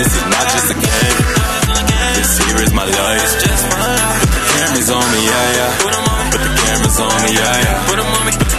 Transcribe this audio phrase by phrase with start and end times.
[0.00, 1.16] This is not just a game.
[2.16, 3.20] This here is my life.
[3.20, 5.76] Put the cameras on me, yeah, yeah.
[5.76, 7.84] Put the cameras on me, yeah, yeah.
[7.84, 8.04] Put the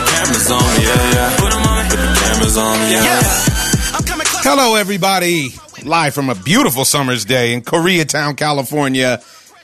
[0.05, 1.37] cameras on me, yeah, yeah.
[1.41, 1.57] Put the
[2.21, 3.23] cameras on me, yeah, yeah.
[4.43, 5.49] Hello, everybody.
[5.83, 9.19] Live from a beautiful summer's day in Koreatown, California.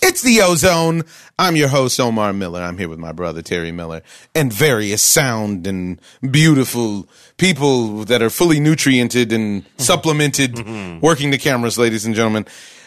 [0.08, 1.04] It's the Ozone.
[1.38, 2.62] I'm your host, Omar Miller.
[2.62, 4.04] I'm here with my brother, Terry Miller,
[4.34, 6.00] and various sound and
[6.32, 12.46] beautiful people that are fully nutriented and supplemented, working the cameras, ladies and gentlemen.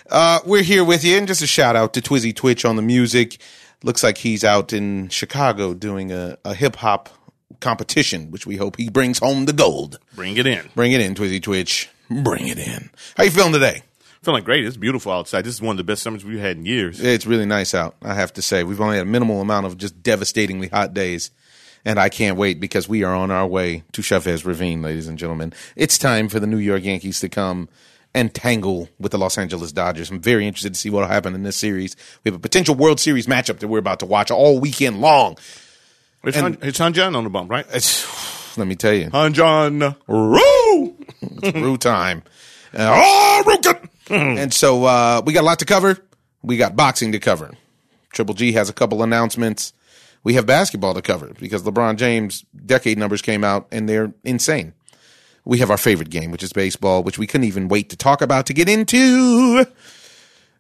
[0.09, 2.83] Uh, we're here with you, and just a shout out to Twizzy Twitch on the
[2.83, 3.37] music.
[3.85, 7.11] Looks like he's out in Chicago doing a, a hip hop
[7.61, 9.99] competition, which we hope he brings home the gold.
[10.15, 10.71] Bring it in.
[10.75, 11.91] Bring it in, Twizzy Twitch.
[12.09, 12.89] Bring it in.
[13.19, 13.83] How you feeling today?
[14.23, 14.67] Feeling great.
[14.67, 15.43] It's beautiful outside.
[15.47, 17.01] This is one of the best summers we've had in years.
[17.01, 18.65] It's really nice out, I have to say.
[18.65, 21.31] We've only had a minimal amount of just devastatingly hot days.
[21.87, 25.19] And I can't wait because we are on our way to Chavez Ravine, ladies and
[25.19, 25.55] gentlemen.
[25.77, 27.71] It's time for the New York Yankees to come
[28.13, 30.11] and tangle with the Los Angeles Dodgers.
[30.11, 31.97] I'm very interested to see what will happen in this series.
[32.23, 35.39] We have a potential World Series matchup that we're about to watch all weekend long.
[36.25, 37.65] It's, And- Han, it's Hyun-jin on the bump, right?
[37.73, 39.95] It's, let me tell you, Hyun-jin.
[40.07, 40.97] Roo!
[41.43, 42.23] It's Roo time.
[42.75, 43.75] Uh, oh, Roo!
[44.39, 45.99] and so uh, we got a lot to cover.
[46.43, 47.53] We got boxing to cover.
[48.13, 49.73] Triple G has a couple announcements.
[50.23, 54.75] We have basketball to cover because LeBron James decade numbers came out and they're insane.
[55.45, 58.21] We have our favorite game, which is baseball, which we couldn't even wait to talk
[58.21, 59.65] about to get into.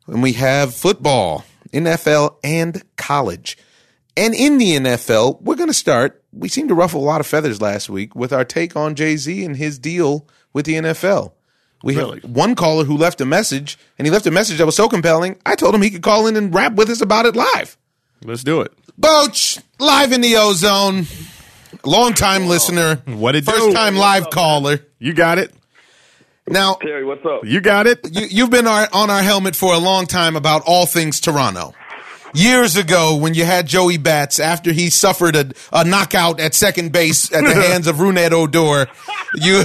[0.06, 3.58] And we have football, NFL, and college.
[4.16, 6.22] And in the NFL, we're going to start.
[6.32, 9.16] We seemed to ruffle a lot of feathers last week with our take on Jay
[9.16, 11.32] Z and his deal with the NFL.
[11.82, 12.20] We Really?
[12.20, 14.88] have one caller who left a message, and he left a message that was so
[14.88, 15.36] compelling.
[15.46, 17.76] I told him he could call in and rap with us about it live.
[18.24, 18.72] Let's do it.
[19.00, 21.06] Boach, live in the ozone.
[21.84, 22.96] Long time listener.
[23.06, 23.52] What it do?
[23.52, 24.80] First time live caller.
[24.98, 25.54] You got it.
[26.46, 27.44] Now, Terry, what's up?
[27.44, 28.00] You got it.
[28.12, 31.72] you, you've been our, on our helmet for a long time about all things Toronto.
[32.34, 36.92] Years ago, when you had Joey Bats after he suffered a, a knockout at second
[36.92, 38.88] base at the hands of Rougned Odor,
[39.34, 39.62] you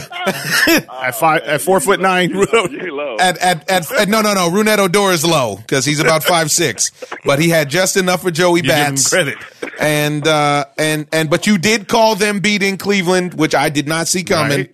[0.91, 2.31] At five, at four foot nine.
[2.31, 3.17] You low.
[3.19, 6.49] at, at, at, at no no no Rougned Odor is low because he's about five
[6.51, 6.91] six,
[7.23, 9.09] but he had just enough for Joey You give him Bats.
[9.09, 9.37] credit.
[9.79, 14.07] and uh, and and but you did call them beating Cleveland, which I did not
[14.07, 14.57] see coming.
[14.57, 14.73] Right.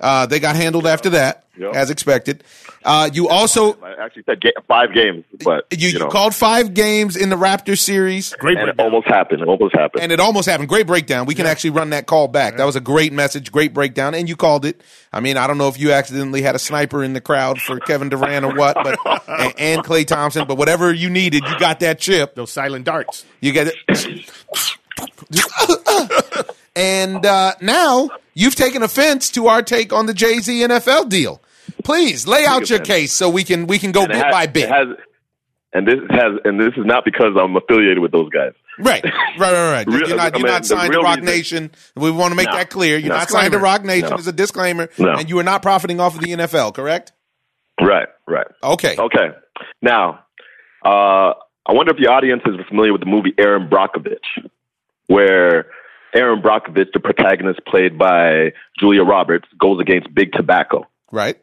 [0.00, 1.74] Uh, they got handled after that, Yep.
[1.74, 2.44] as expected.
[2.84, 6.74] Uh, you also I actually said ga- five games, but you, you, you called five
[6.74, 8.86] games in the Raptor series, Great and it breakdown.
[8.86, 9.42] almost happened.
[9.42, 10.02] It almost happened.
[10.02, 10.68] and it almost happened.
[10.68, 11.26] Great breakdown.
[11.26, 12.56] We can actually run that call back.
[12.56, 14.80] That was a great message, great breakdown, and you called it.
[15.12, 17.80] I mean, I don't know if you accidentally had a sniper in the crowd for
[17.80, 21.80] Kevin Durant or what, but and, and Klay Thompson, but whatever you needed, you got
[21.80, 22.34] that chip.
[22.36, 23.24] Those silent darts.
[23.40, 24.54] You get it.
[26.76, 31.40] and uh, now you've taken offense to our take on the Jay Z NFL deal.
[31.84, 34.46] Please lay out your case so we can we can go And bit has- by
[34.46, 34.68] bit.
[34.68, 34.88] Has,
[35.72, 38.52] and this has, and this is not because I'm affiliated with those guys.
[38.78, 39.86] right, right, right, right.
[39.88, 41.70] Real- You're not you're mean, not signed to Roc reason- Nation.
[41.96, 42.56] We want to make No.
[42.56, 42.96] that clear.
[42.98, 43.16] You're No.
[43.18, 44.16] not signed to Roc Nation No.
[44.16, 46.72] as a disclaimer, and you are not profiting off of the NFL.
[46.74, 47.12] Correct?
[47.80, 48.46] Right, right.
[48.62, 48.96] Okay.
[48.98, 49.28] Okay.
[49.82, 50.20] Now,
[50.84, 51.34] uh,
[51.66, 54.24] I wonder if the audience is familiar with the movie Erin Brockovich,
[55.06, 55.66] where
[56.14, 60.86] Erin Brockovich, the protagonist played by Julia Roberts, goes against Big Tobacco.
[61.12, 61.36] Right.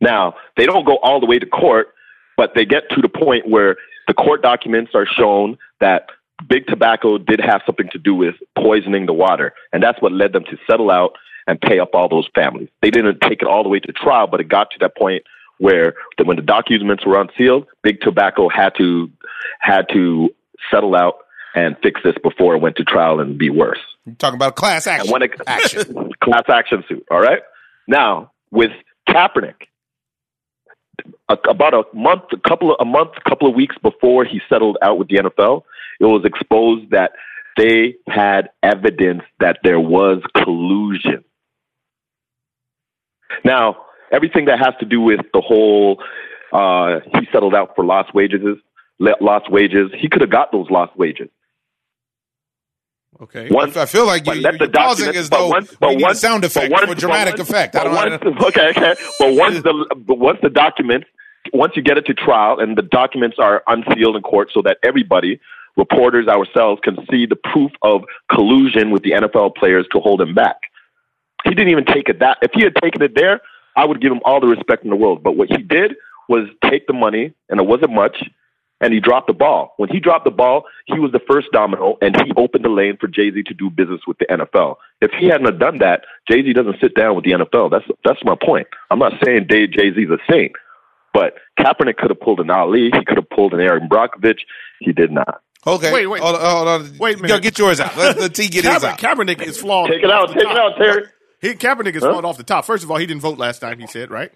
[0.00, 1.88] Now, they don't go all the way to court,
[2.36, 3.76] but they get to the point where
[4.06, 6.06] the court documents are shown that
[6.48, 9.54] Big Tobacco did have something to do with poisoning the water.
[9.72, 11.12] And that's what led them to settle out
[11.46, 12.68] and pay up all those families.
[12.82, 15.22] They didn't take it all the way to trial, but it got to that point
[15.58, 19.10] where the, when the documents were unsealed, Big Tobacco had to
[19.60, 20.30] had to
[20.70, 21.18] settle out
[21.54, 23.78] and fix this before it went to trial and be worse.
[24.04, 25.22] You're talking about class action.
[25.22, 26.12] it, action.
[26.22, 27.06] class action suit.
[27.10, 27.40] All right.
[27.88, 28.72] Now with
[29.08, 29.68] Kaepernick,
[31.28, 34.78] a, about a month, a couple of a month, couple of weeks before he settled
[34.82, 35.62] out with the NFL,
[36.00, 37.12] it was exposed that
[37.56, 41.24] they had evidence that there was collusion.
[43.44, 43.76] Now,
[44.12, 46.02] everything that has to do with the whole
[46.52, 48.40] uh, he settled out for lost wages,
[48.98, 49.90] lost wages.
[49.98, 51.28] He could have got those lost wages.
[53.22, 53.48] Okay.
[53.50, 56.02] Once, I feel like you, but let you're the pausing as though once- we need
[56.02, 57.76] once- sound effect once- for dramatic once- effect.
[57.76, 58.34] I don't once- know.
[58.48, 58.94] Okay, okay.
[59.18, 61.06] But once the but once the documents,
[61.52, 64.78] once you get it to trial, and the documents are unsealed in court, so that
[64.82, 65.40] everybody,
[65.76, 70.34] reporters, ourselves, can see the proof of collusion with the NFL players to hold him
[70.34, 70.56] back.
[71.44, 72.38] He didn't even take it that.
[72.42, 73.40] If he had taken it there,
[73.76, 75.22] I would give him all the respect in the world.
[75.22, 75.94] But what he did
[76.28, 78.16] was take the money, and it wasn't much,
[78.80, 79.74] and he dropped the ball.
[79.78, 82.96] When he dropped the ball, he was the first domino, and he opened the lane
[83.00, 84.76] for Jay Z to do business with the NFL.
[85.00, 87.70] If he hadn't have done that, Jay Z doesn't sit down with the NFL.
[87.70, 88.66] That's that's my point.
[88.90, 90.52] I'm not saying Jay Z is a saint,
[91.14, 92.90] But Kaepernick could have pulled an Ali.
[92.92, 94.40] He could have pulled an Erin Brockovich.
[94.80, 95.40] He did not.
[95.66, 95.92] Okay.
[95.92, 96.22] Wait, wait.
[96.22, 96.98] Hold on, hold on.
[96.98, 97.96] Wait a Yo, get yours out.
[97.96, 98.98] Let the T get his Kaepernick, out.
[98.98, 99.90] Kaepernick is flawed.
[99.90, 100.28] Take it out.
[100.28, 101.04] off the Take it out, Terry.
[101.40, 102.12] He, Kaepernick is Huh?
[102.12, 102.64] flawed off the top.
[102.64, 103.78] First of all, he didn't vote last time.
[103.80, 104.30] He said right.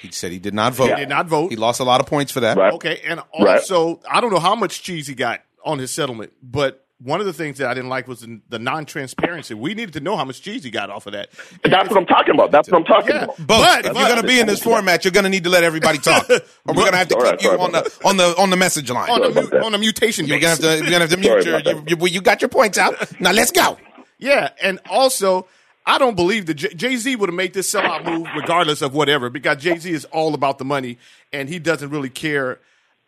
[0.00, 0.88] He said he did not vote.
[0.90, 1.50] He did not vote.
[1.50, 2.56] He lost a lot of points for that.
[2.56, 2.72] Right.
[2.74, 3.58] Okay, and Right.
[3.60, 7.24] also I don't know how much cheese he got on his settlement, but one of
[7.26, 9.54] the things that I didn't like was the, the non-transparency.
[9.54, 11.30] We needed to know how much cheese he got off of that.
[11.64, 12.50] That's what I'm talking about.
[12.50, 13.24] That's what I'm talking Yeah.
[13.24, 13.36] about.
[13.38, 13.46] Both.
[13.46, 15.64] But- if you're going to be in this format, you're going to need to let
[15.64, 18.06] everybody talk, or we're going to have to All keep right, you on about the
[18.06, 19.08] on the on the message line.
[19.08, 20.26] on the, mu- on a mutation.
[20.26, 22.42] You're gonna have to you're gonna have to mute your, about you, you, you got
[22.42, 22.94] your points out.
[23.20, 23.78] Now let's go.
[24.18, 25.46] Yeah, and also
[25.86, 29.30] I don't believe that Jay Z would have made this sellout move regardless of whatever
[29.30, 30.98] because Jay Z is all about the money
[31.32, 32.60] and he doesn't really care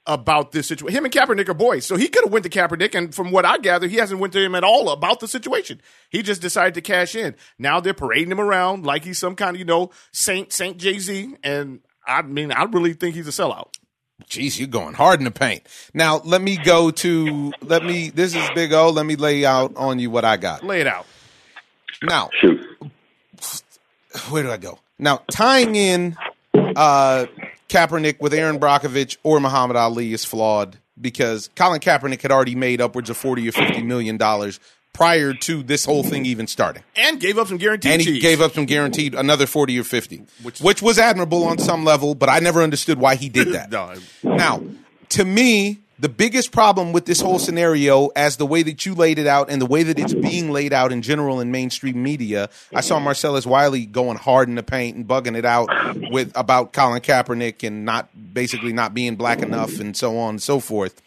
[0.07, 0.97] about this situation.
[0.97, 3.45] Him and Kaepernick are boys, so he could have went to Kaepernick, and from what
[3.45, 5.81] I gather, he hasn't went to him at all about the situation.
[6.11, 7.37] He just decided to cash in.
[7.59, 10.99] Now they're parading him around like he's some kind of you know Saint Saint Jay
[10.99, 13.69] Z, and I mean I really think he's a sellout.
[14.25, 15.67] Jeez, you're going hard in the paint.
[15.95, 18.11] Now let me go to let me.
[18.11, 18.91] This is Big O.
[18.91, 20.65] Let me lay out on you what I got.
[20.65, 21.07] Lay it out.
[22.03, 22.61] Now Shoot.
[24.31, 24.79] where do I go?
[24.99, 26.17] Now tying in
[26.55, 27.27] uh,
[27.69, 32.81] Kaepernick with Erin Brockovich or Muhammad Ali is flawed because Colin Kaepernick had already made
[32.81, 34.61] upwards of forty or fifty million dollars
[34.93, 36.83] prior to this whole thing even starting.
[36.97, 38.23] And gave up some guaranteed and he cheese.
[38.23, 42.15] gave up some guaranteed another 40 or 50 Which- which, was admirable on some level
[42.15, 43.95] but i never understood why he did that No.
[44.23, 44.63] now
[45.09, 49.21] to me the biggest problem with this whole scenario as the way that you laid
[49.21, 52.51] it out and the way that it's being laid out in general in mainstream media
[52.75, 55.69] i saw marcellus wiley going hard in the paint and bugging it out
[56.11, 60.43] with about colin kaepernick and not basically not being black enough and so on and
[60.43, 61.01] so forth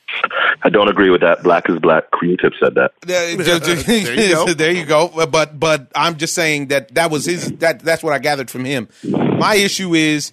[0.64, 1.44] I don't agree with that.
[1.44, 2.10] Black is black.
[2.10, 2.94] Cream said that.
[3.02, 3.38] there you
[4.34, 4.54] go.
[4.54, 5.10] there you go.
[5.28, 7.52] But but I'm just saying that that was his.
[7.58, 8.88] That that's what I gathered from him.
[9.04, 10.32] My issue is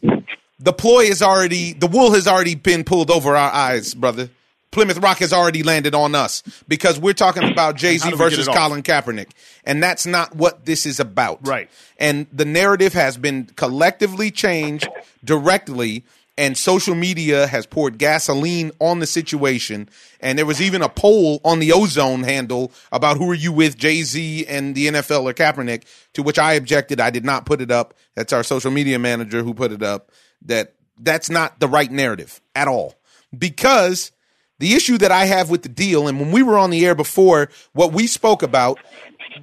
[0.58, 4.30] the ploy is already the wool has already been pulled over our eyes, brother.
[4.72, 8.18] Plymouth Rock has already landed on us because we're talking about Jay Z do we
[8.18, 8.48] get versus?
[8.48, 9.30] Colin Kaepernick,
[9.64, 11.46] and that's not what this is about.
[11.46, 11.70] Right.
[11.98, 14.88] And the narrative has been collectively changed
[15.22, 16.04] directly,
[16.38, 19.90] and social media has poured gasoline on the situation.
[20.20, 23.76] And there was even a poll on the Ozone handle about who are you with,
[23.76, 25.84] Jay Z and the NFL or Kaepernick,
[26.14, 26.98] to which I objected.
[26.98, 27.94] I did not put it up.
[28.14, 30.10] That's our social media manager who put it up.
[30.46, 32.94] That that's not the right narrative at all.
[33.36, 34.12] Because
[34.62, 36.94] the issue that I have with the deal, and when we were on the air
[36.94, 38.78] before, what we spoke about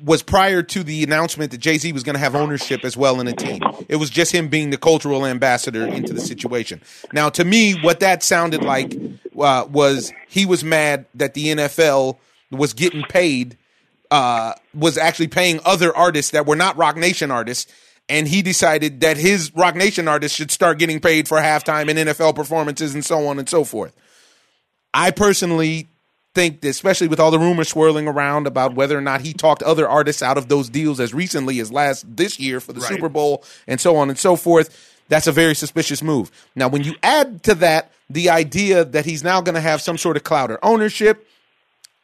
[0.01, 3.19] was prior to the announcement that Jay Z was going to have ownership as well
[3.19, 3.62] in a team.
[3.89, 6.81] It was just him being the cultural ambassador into the situation.
[7.12, 8.95] Now, to me, what that sounded like
[9.38, 12.18] uh, was he was mad that the NFL
[12.50, 13.57] was getting paid,
[14.12, 17.69] uh, was actually paying other artists that were not Roc Nation artists.
[18.07, 22.10] And he decided that his Roc Nation artists should start getting paid for halftime and
[22.10, 23.94] NFL performances and so on and so forth.
[24.94, 25.88] I personally
[26.36, 29.64] think that, especially with all the rumors swirling around about whether or not he talked
[29.64, 32.90] other artists out of those deals as recently as last this year for the Right.
[32.90, 36.32] Super Bowl and so on and so forth, that's a very suspicious move.
[36.56, 39.98] Now, when you add to that the idea that he's now going to have some
[39.98, 41.28] sort of clout or ownership,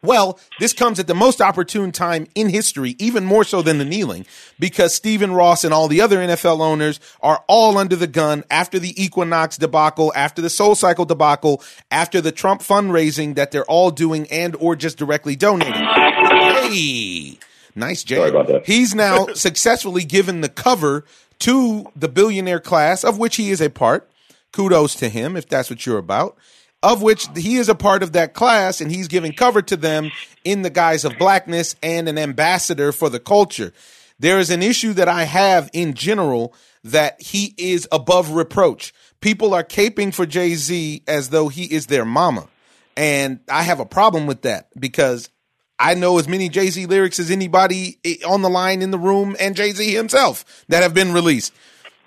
[0.05, 3.85] well, this comes at the most opportune time in history, even more so than the
[3.85, 4.25] kneeling,
[4.59, 8.79] because Stephen Ross and all the other NFL owners are all under the gun after
[8.79, 13.91] the Equinox debacle, after the Soul Cycle debacle, after the Trump fundraising that they're all
[13.91, 15.73] doing and or just directly donating.
[15.73, 17.37] Hey,
[17.75, 18.17] nice Jay.
[18.17, 18.65] Sorry about that.
[18.65, 21.05] He's now successfully given the cover
[21.39, 24.09] to the billionaire class, of which he is a part.
[24.51, 26.37] Kudos to him if that's what you're about
[26.85, 30.11] of which he is a part of that class and he's giving cover to them
[30.43, 33.73] in the guise of blackness and an ambassador for the culture.
[34.19, 38.93] There is an issue that I have in general that he is above reproach.
[39.19, 42.47] People are caping for Jay Z as though he is their mama.
[42.95, 45.31] And I have a problem with that because
[45.79, 49.35] I know as many Jay Z lyrics as anybody on the line in the room
[49.39, 51.51] and Jay Z himself that have been released.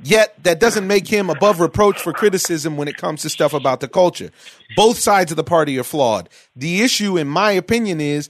[0.01, 3.81] Yet that doesn't make him above reproach for criticism when it comes to stuff about
[3.81, 4.31] the culture.
[4.77, 6.29] Both sides of the party are flawed.
[6.55, 8.29] The issue, in my opinion, is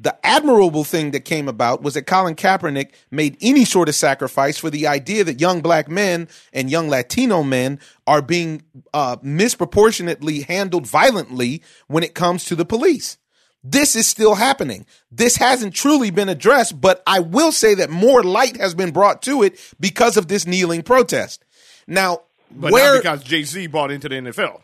[0.00, 4.56] the admirable thing that came about was that Colin Kaepernick made any sort of sacrifice
[4.56, 8.62] for the idea that young black men and young Latino men are being
[8.94, 13.18] uh, misproportionately handled violently when it comes to the police.
[13.62, 14.86] This is still happening.
[15.12, 19.20] This hasn't truly been addressed, but I will say that more light has been brought
[19.22, 21.44] to it because of this kneeling protest.
[21.86, 24.60] Now, But where because Jay Z bought into the NFL.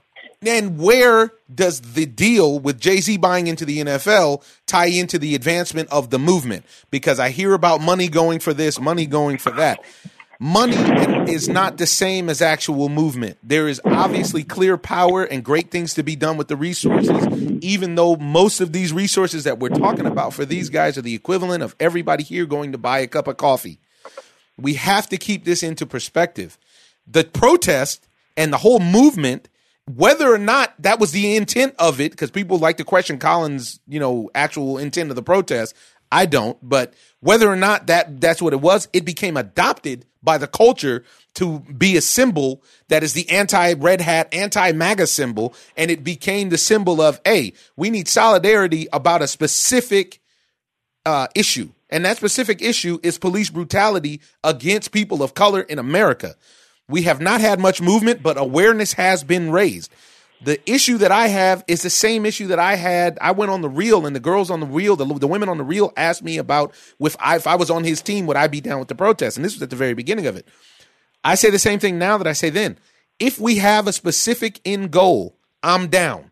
[0.47, 5.35] and where does the deal with Jay Z buying into the NFL tie into the
[5.35, 6.65] advancement of the movement?
[6.91, 9.81] Because I hear about money going for this, money going for that.
[10.39, 10.77] Money
[11.31, 13.39] is not the same as actual movement.
[13.43, 17.27] There is obviously clear power and great things to be done with the resources,
[17.63, 21.15] even though most of these resources that we're talking about for these guys are the
[21.15, 23.79] equivalent of everybody here going to buy a cup of coffee.
[24.59, 26.59] We have to keep this into perspective.
[27.07, 29.49] The protest and the whole movement,
[29.87, 33.81] whether or not that was the intent of it, because people like to question Collins,
[33.87, 35.75] you know, actual intent of the protest.
[36.11, 40.39] I don't, but whether or not that that's what it was, it became adopted by
[40.39, 45.55] the culture to be a symbol that is the anti red hat, anti MAGA symbol.
[45.77, 50.21] And it became the symbol of, hey, we need solidarity about a specific
[51.05, 51.71] uh, issue.
[51.89, 56.35] And that specific issue is police brutality against people of color in America.
[56.89, 59.93] We have not had much movement, but awareness has been raised.
[60.43, 63.19] The issue that I have is the same issue that I had.
[63.21, 65.57] I went on the reel, and the girls on the reel, the, the women on
[65.57, 68.47] the reel asked me about if I, if I was on his team, would I
[68.47, 69.37] be down with the protest?
[69.37, 70.47] And this was at the very beginning of it.
[71.25, 72.79] I say the same thing now that I say then.
[73.19, 76.31] If we have a specific end goal, I'm down.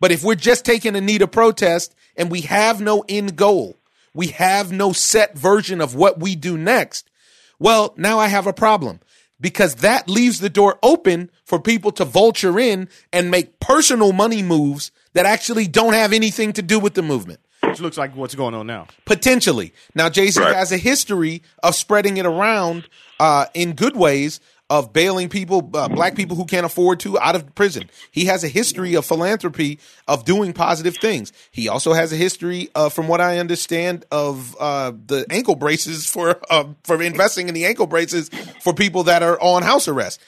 [0.00, 3.76] But if we're just taking a need to protest and we have no end goal,
[4.14, 7.10] we have no set version of what we do next,
[7.58, 9.00] well, now I have a problem
[9.40, 14.42] because that leaves the door open for people to vulture in and make personal money
[14.42, 17.40] moves that actually don't have anything to do with the movement.
[17.62, 18.88] Which looks like what's going on now.
[19.04, 19.72] Potentially.
[19.94, 20.54] Now, Jay Z Right.
[20.54, 25.88] has a history of spreading it around uh, in good ways of bailing people, uh,
[25.88, 27.88] black people who can't afford to, out of prison.
[28.10, 31.32] He has a history of philanthropy, of doing positive things.
[31.50, 36.06] He also has a history, uh, from what I understand, of uh, the ankle braces
[36.06, 38.30] for uh, for investing in the ankle braces
[38.62, 40.18] for people that are on house arrest.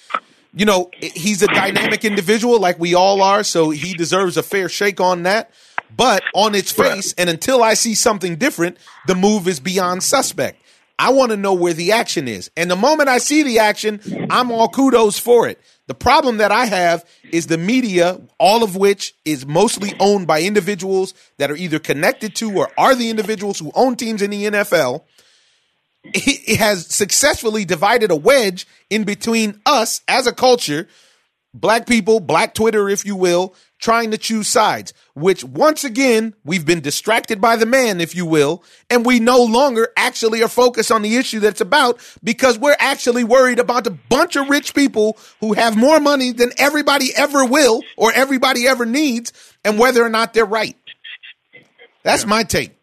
[0.57, 4.71] You know, he's a dynamic individual like we all are, so he deserves a fair
[4.71, 5.51] shake on that.
[5.95, 10.63] But on its face, and until I see something different, the move is beyond suspect.
[10.99, 12.51] I want to know where the action is.
[12.57, 15.61] And the moment I see the action, I'm all kudos for it.
[15.89, 20.41] The problem that I have is the media, all of which is mostly owned by
[20.41, 24.45] individuals that are either connected to or are the individuals who own teams in the
[24.47, 25.03] NFL.
[26.15, 30.89] It has successfully divided a wedge in between us as a culture
[31.61, 36.65] black people, black Twitter, if you will, trying to choose sides, which once again, we've
[36.65, 40.91] been distracted by the man, if you will, and we no longer actually are focused
[40.91, 45.19] on the issue that's about because we're actually worried about a bunch of rich people
[45.41, 49.33] who have more money than everybody ever will or everybody ever needs
[49.65, 50.77] and whether or not they're right.
[52.03, 52.75] That's my take.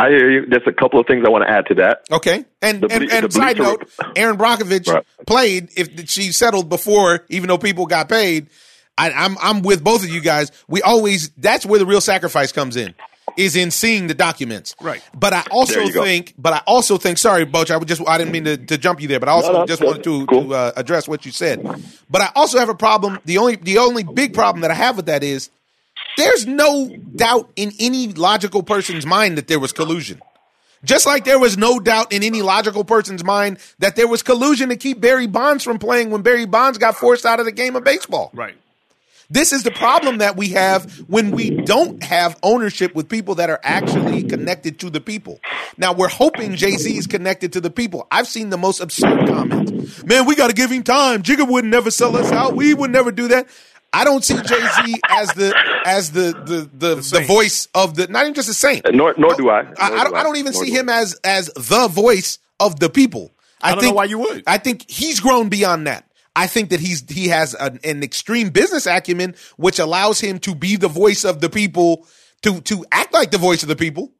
[0.00, 0.46] I hear you.
[0.46, 2.02] There's a couple of things I want to add to that.
[2.10, 2.44] Okay.
[2.62, 5.04] And The and, ble- and the side bleacher- note, Erin Brockovich Right.
[5.26, 8.48] played if she settled before, even though people got paid.
[8.96, 10.50] I, I'm I'm with both of you guys.
[10.68, 12.94] We always that's where the real sacrifice comes in,
[13.36, 14.74] is in seeing the documents.
[14.80, 15.00] Right.
[15.14, 16.02] But I also There go.
[16.04, 18.76] think, but I also think, sorry, Boach, I would just I didn't mean to, to
[18.78, 20.48] jump you there, but I also No, no, just wanted to, Cool.
[20.48, 21.62] to uh, address what you said.
[22.10, 23.18] But I also have a problem.
[23.24, 25.50] The only the only big problem that I have with that is
[26.18, 30.20] there's no doubt in any logical person's mind that there was collusion.
[30.84, 34.68] Just like there was no doubt in any logical person's mind that there was collusion
[34.68, 37.74] to keep Barry Bonds from playing when Barry Bonds got forced out of the game
[37.74, 38.30] of baseball.
[38.32, 38.56] Right.
[39.30, 43.50] This is the problem that we have when we don't have ownership with people that
[43.50, 45.38] are actually connected to the people.
[45.76, 48.06] Now we're hoping Jay Z is connected to the people.
[48.10, 50.02] I've seen the most absurd comments.
[50.02, 51.22] Man, we got to give him time.
[51.22, 52.56] Jigga would never sell us out.
[52.56, 53.48] We would never do that.
[53.92, 55.54] I don't see Jay Z as the
[55.86, 57.26] as the the the, the, saint.
[57.26, 58.86] voice of the not even just a saint.
[58.86, 59.62] Uh, nor, nor do I.
[59.62, 60.80] Nor I, I, don't, do I don't even Nor see do I.
[60.80, 63.32] him as as the voice of the people.
[63.60, 64.44] I, don't know think why you would.
[64.46, 66.04] I think he's grown beyond that.
[66.36, 70.54] I think that he's he has an, an extreme business acumen, which allows him to
[70.54, 72.06] be the voice of the people,
[72.42, 74.12] to to act like the voice of the people,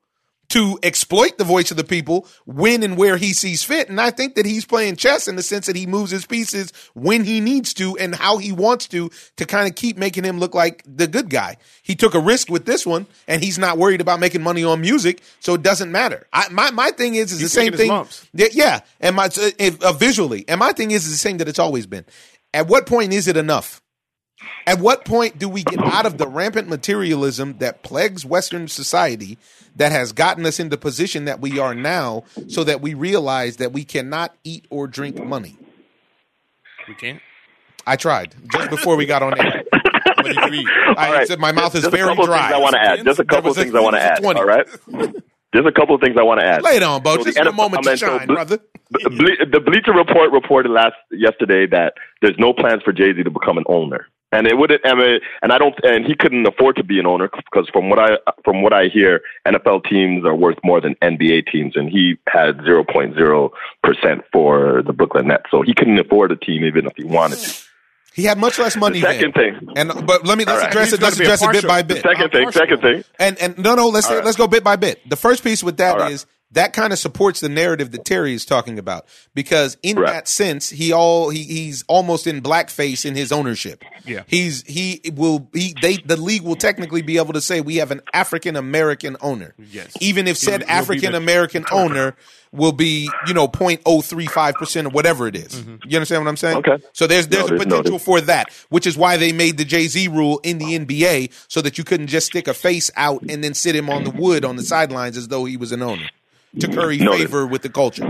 [0.48, 3.88] to exploit the voice of the people when and where he sees fit.
[3.88, 6.72] And I think that he's playing chess in the sense that he moves his pieces
[6.94, 10.38] when he needs to and how he wants to to kind of keep making him
[10.38, 11.56] look like the good guy.
[11.82, 14.80] He took a risk with this one and he's not worried about making money on
[14.80, 16.26] music, so it doesn't matter.
[16.32, 17.90] I, my my thing is is He's the same thing.
[18.32, 18.80] Yeah.
[19.00, 21.86] And my uh, uh, visually, and my thing is is the same that it's always
[21.86, 22.04] been.
[22.54, 23.82] At what point is it enough?
[24.66, 29.38] At what point do we get out of the rampant materialism that plagues Western society
[29.76, 33.56] that has gotten us into the position that we are now so that we realize
[33.56, 35.56] that we cannot eat or drink money?
[36.86, 37.20] We can't.
[37.86, 39.64] I tried just before we got on air.
[40.18, 40.68] What did you eat?
[40.96, 41.28] I All right.
[41.28, 42.50] said my mouth is Just very dry.
[42.52, 43.04] I want to add.
[43.04, 44.20] Just a couple of things I want to add.
[44.20, 44.40] 20.
[44.40, 44.66] All right.
[45.54, 46.62] Just a couple of things I want to add.
[46.62, 47.16] Lay it on, Bo.
[47.18, 48.58] So Just the a NFL moment to I mean, so shine, Ble- brother.
[48.90, 53.30] Ble- the Bleacher Report reported last yesterday that there's no plans for Jay Z to
[53.30, 54.06] become an owner.
[54.30, 54.90] And it wouldn't, I
[55.40, 58.18] and I don't, and he couldn't afford to be an owner because from what I
[58.44, 62.60] from what I hear, NFL teams are worth more than NBA teams, and he had
[62.62, 66.84] zero point zero percent for the Brooklyn Nets, so he couldn't afford a team even
[66.86, 67.62] if he wanted to.
[68.12, 69.00] He had much less money.
[69.00, 69.58] The second then.
[69.60, 69.68] thing.
[69.76, 70.68] and but let me let's All right.
[70.68, 71.02] address He's it.
[71.02, 72.02] Let's gonna be a address it bit partial- by the bit.
[72.02, 72.60] Second thing, partial.
[72.60, 73.04] second thing.
[73.18, 74.24] And and no, no, let's All right.
[74.26, 75.08] let's go bit by bit.
[75.08, 76.24] The first piece with that is All right.
[76.52, 80.12] That kind of supports the narrative that Terry is talking about because in Right.
[80.12, 83.84] that sense, he all he, he's almost in blackface in his ownership.
[84.06, 84.22] Yeah.
[84.26, 87.90] he's he will he they the league will technically be able to say we have
[87.90, 89.54] an African American owner.
[89.58, 89.92] Yes.
[90.00, 92.16] even if said He'll- he'll the- African American owner
[92.50, 95.62] will be you know 0.035 percent or whatever it is.
[95.86, 96.56] You understand what I'm saying?
[96.58, 96.78] Okay.
[96.94, 98.00] So there's there's a potential noted.
[98.02, 101.60] for that, which is why they made the Jay Z rule in the NBA so
[101.60, 104.44] that you couldn't just stick a face out and then sit him on the wood
[104.46, 106.08] on the sidelines as though he was an owner
[106.60, 107.20] to curry Noted.
[107.20, 108.04] favor with the culture.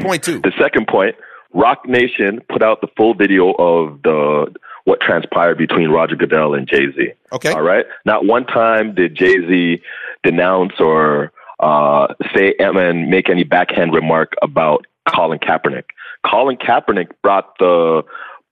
[0.00, 0.40] Point two.
[0.40, 1.16] The second point,
[1.52, 6.66] Roc Nation put out the full video of the what transpired between Roger Goodell and
[6.66, 7.12] Jay Z.
[7.32, 7.52] Okay.
[7.52, 7.84] All right.
[8.04, 9.82] Not one time did Jay Z
[10.22, 15.84] denounce or uh, say and make any backhand remark about Colin Kaepernick.
[16.24, 18.02] Colin Kaepernick brought the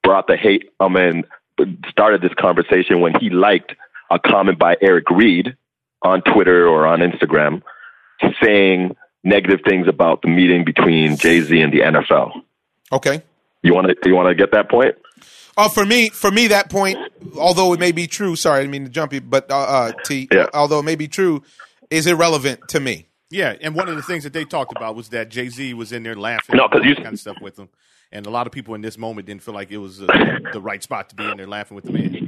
[0.02, 0.70] brought the hate.
[0.80, 1.24] I mean,
[1.88, 3.74] started this conversation when he liked
[4.10, 5.56] a comment by Eric Reid
[6.02, 7.62] on Twitter or on Instagram
[8.42, 12.30] saying negative things about the meeting between Jay Z and the NFL.
[12.92, 13.22] Okay.
[13.62, 14.94] You want to you want to get that point?
[15.56, 16.96] Uh, for me, for me, that point,
[17.36, 19.92] although it may be true, sorry, I didn't mean to jump you, but uh, uh,
[20.04, 20.46] T, Yeah.
[20.54, 21.42] although it may be true,
[21.90, 23.06] is irrelevant to me.
[23.30, 25.90] Yeah, and one of the things that they talked about was that Jay Z was
[25.92, 27.68] in there laughing, No, and 'cause all you- that kind of stuff with them,
[28.12, 30.06] and a lot of people in this moment didn't feel like it was uh,
[30.52, 32.27] the right spot to be in there laughing with the man.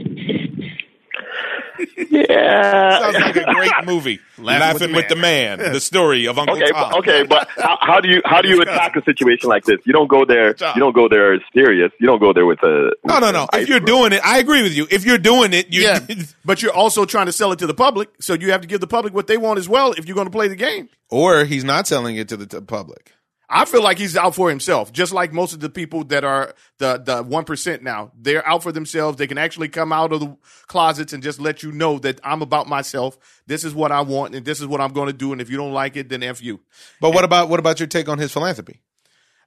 [2.10, 2.98] Yeah.
[2.98, 4.20] Sounds like a great movie.
[4.38, 5.58] Laughing with the man.
[5.58, 8.60] the story of Uncle Okay, but, okay, but how, how do you how do you
[8.62, 9.78] attack a situation like this?
[9.84, 10.48] You don't go there.
[10.48, 11.92] You don't go there serious.
[12.00, 12.90] You don't go there with a.
[13.04, 13.46] No, no, no.
[13.52, 14.86] If you're doing it, I agree with you.
[14.90, 16.00] If you're doing it, you Yeah,
[16.44, 18.80] but you're also trying to sell it to the public, so you have to give
[18.80, 20.88] the public what they want as well if you're going to play the game.
[21.10, 23.12] or he's not selling it to the t- public.
[23.52, 26.54] I feel like he's out for himself, just like most of the people that are
[26.78, 28.12] the the one percent now.
[28.16, 29.18] They're out for themselves.
[29.18, 30.36] They can actually come out of the
[30.68, 33.18] closets and just let you know that I'm about myself.
[33.48, 35.32] This is what I want, and this is what I'm going to do.
[35.32, 36.60] And if you don't like it, then f you.
[37.00, 38.80] But what about what about your take on his philanthropy?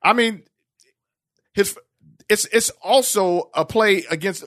[0.04, 0.44] I mean,
[1.54, 1.78] his
[2.28, 4.44] it's it's also a play against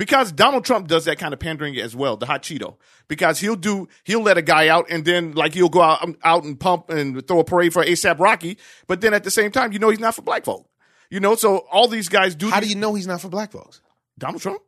[0.00, 2.76] because Donald Trump does that kind of pandering as well, the hot Cheeto.
[3.06, 6.44] Because he'll do he'll let a guy out and then like he'll go out out
[6.44, 9.72] and pump and throw a parade for ASAP Rocky, but then at the same time,
[9.72, 10.66] you know he's not for black folk.
[11.10, 12.48] You know, so all these guys do.
[12.50, 13.80] How do you know he's not for black folks?
[14.18, 14.62] Donald Trump?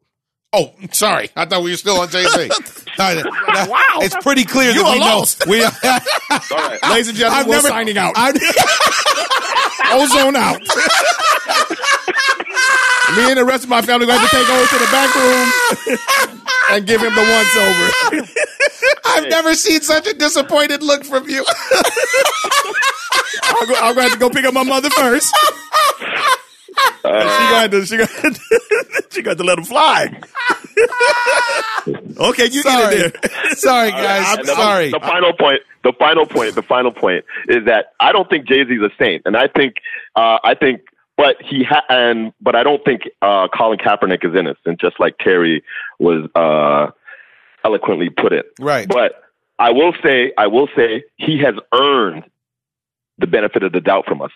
[0.52, 1.30] Oh, sorry.
[1.34, 2.50] I thought we were still on Jay Z.
[2.98, 3.78] Wow.
[4.00, 5.16] It's pretty clear You that we are know.
[5.18, 5.46] lost.
[5.46, 6.78] We, All right.
[6.90, 8.12] Ladies and gentlemen, I've we're never- signing out.
[9.94, 10.60] Ozone out.
[13.16, 15.98] Me and the rest of my family going to take over to the back room
[16.70, 18.26] and give him the once over.
[19.04, 21.44] I've never seen such a disappointed look from you.
[23.44, 25.34] I'm going to have to go pick up my mother first.
[27.04, 28.08] And she got to she got
[29.12, 30.06] she got to let him fly.
[32.18, 32.96] okay, you sorry.
[32.96, 33.54] get it there.
[33.56, 34.38] sorry, guys.
[34.38, 34.90] And the- sorry.
[34.90, 35.60] The final point.
[35.84, 36.54] The final point.
[36.54, 39.48] The final point is that I don't think Jay Z is a saint, and I
[39.48, 39.76] think
[40.16, 40.82] uh, I think,
[41.16, 45.16] but he ha- and but I don't think uh, Colin Kaepernick is innocent, just like
[45.18, 45.62] Terry
[45.98, 46.90] was uh,
[47.64, 48.46] eloquently put it.
[48.60, 48.88] Right.
[48.88, 49.22] But
[49.58, 52.24] I will say, I will say, he has earned
[53.18, 54.30] the benefit of the doubt from us.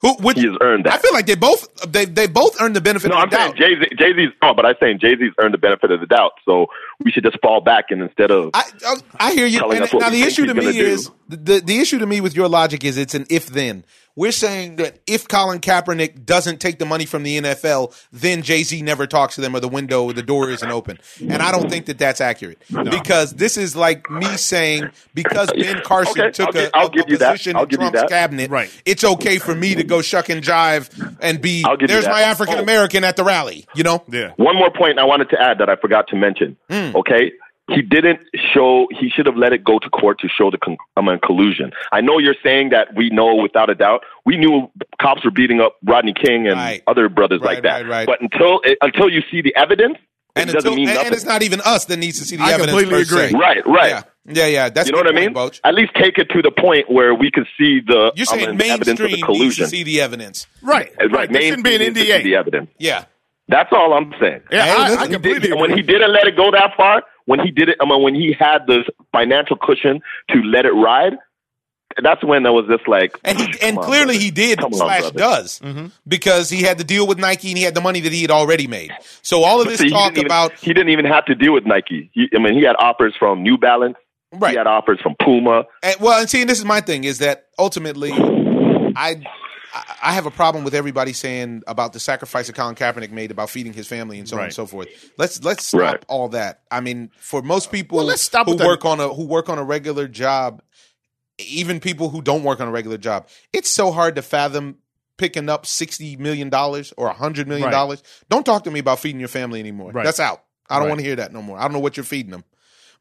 [0.00, 0.14] Who?
[0.14, 0.92] Which, He has earned that.
[0.94, 3.36] I feel like they both they they both earned the benefit No, of I'm the
[3.36, 3.54] saying.
[3.56, 3.96] Jay Z.
[3.98, 4.28] Jay Z's.
[4.42, 6.32] No, but I'm saying Jay Z's earned the benefit of the doubt.
[6.44, 6.66] So
[7.04, 9.60] we should just fall back and instead of I, I I hear you.
[9.70, 12.34] And us what now the issue to me is the the issue to me with
[12.34, 13.84] your logic is it's an if then.
[14.16, 18.64] We're saying that if Colin Kaepernick doesn't take the money from the NFL, then Jay
[18.64, 20.98] Z never talks to them or the window or the door isn't open.
[21.20, 25.82] And I don't think that that's accurate because this is like me saying because Ben
[25.84, 27.30] Carson Okay, took I'll a, I'll a- a give you that.
[27.30, 28.82] position I'll in give you Trump's cabinet, Right.
[28.84, 32.08] it's okay for me to go shuck and jive and be I'll give you there's
[32.08, 33.66] my African American at the rally.
[33.76, 34.32] You know, Yeah.
[34.34, 36.56] One more point I wanted to add that I forgot to mention.
[36.68, 36.87] Hmm.
[36.90, 36.96] Hmm.
[36.98, 37.32] Okay,
[37.70, 38.20] he didn't
[38.54, 38.86] show.
[38.98, 41.72] He should have let it go to court to show the con- I mean, collusion.
[41.92, 44.04] I know you're saying that we know without a doubt.
[44.24, 44.70] We knew
[45.00, 46.82] cops were beating up Rodney King and Right.
[46.86, 47.82] other brothers Right, like that.
[47.82, 48.06] right, right.
[48.06, 49.98] But until until you see the evidence,
[50.36, 51.06] and it doesn't until, mean and, nothing.
[51.08, 52.70] and it's not even us that needs to see the I evidence.
[52.78, 53.30] completely per agree.
[53.30, 53.38] se.
[53.38, 53.90] right, right.
[53.90, 54.02] Yeah,
[54.44, 54.68] yeah, yeah.
[54.68, 55.32] That's You know what I mean?
[55.34, 55.60] point, Boach.
[55.64, 58.56] At least take it to the point where we can see the You're I saying
[58.58, 59.66] mean, evidence of mainstream the needs to collusion.
[59.68, 60.46] see the evidence.
[60.62, 60.92] Right.
[61.00, 61.32] Right, Right.
[61.32, 62.70] There shouldn't be an mainstream needs to see The evidence.
[62.78, 63.04] Yeah.
[63.48, 64.42] That's all I'm saying.
[64.50, 67.40] Yeah, Hey, I, I completely And when he didn't let it go that far, when
[67.40, 71.14] he did it, I mean, when he had the financial cushion to let it ride,
[72.02, 74.18] that's when it was just like, And he and Come on, clearly brother.
[74.20, 75.18] he did Come on, slash brother.
[75.18, 75.86] does mm-hmm.
[76.06, 78.30] because he had to deal with Nike and he had the money that he had
[78.30, 78.92] already made.
[79.22, 81.34] So all of this See, he talk didn't even- about he didn't even have to
[81.34, 82.10] deal with Nike.
[82.12, 83.96] He, I mean, he had offers from New Balance.
[84.34, 84.50] right.
[84.52, 85.64] He had offers from Puma.
[85.82, 89.22] And, well, and see, and this is my thing is that ultimately, I
[90.02, 93.50] I have a problem with everybody saying about the sacrifice that Colin Kaepernick made about
[93.50, 94.88] feeding his family and so on and so forth.
[95.18, 96.04] Let's let's stop Right.
[96.08, 96.62] all that.
[96.70, 98.66] I mean, for most people Well, let's stop who with that.
[98.66, 100.62] work on a who work on a regular job,
[101.38, 104.78] even people who don't work on a regular job, it's so hard to fathom
[105.18, 108.02] picking up sixty million dollars or hundred million dollars.
[108.28, 109.92] Don't talk to me about feeding your family anymore.
[109.92, 110.04] Right.
[110.04, 110.44] That's out.
[110.70, 110.88] I don't Right.
[110.90, 111.58] want to hear that no more.
[111.58, 112.44] I don't know what you're feeding them.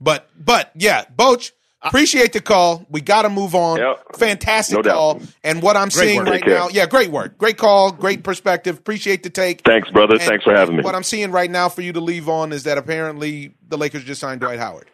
[0.02, 1.52] But but yeah, Boach,
[1.88, 2.86] appreciate the call.
[2.90, 3.80] We got to move on.
[3.80, 4.16] Yep.
[4.18, 4.94] Fantastic No doubt.
[4.94, 5.22] call.
[5.44, 6.28] And what I'm seeing work.
[6.28, 6.56] right Take care.
[6.60, 8.78] now, yeah, great work, great call, great perspective.
[8.78, 9.62] Appreciate the take.
[9.62, 10.14] Thanks, brother.
[10.16, 10.84] And- Thanks for having me.
[10.84, 14.04] What I'm seeing right now for you to leave on is that apparently the Lakers
[14.04, 14.90] just signed Dwight Howard.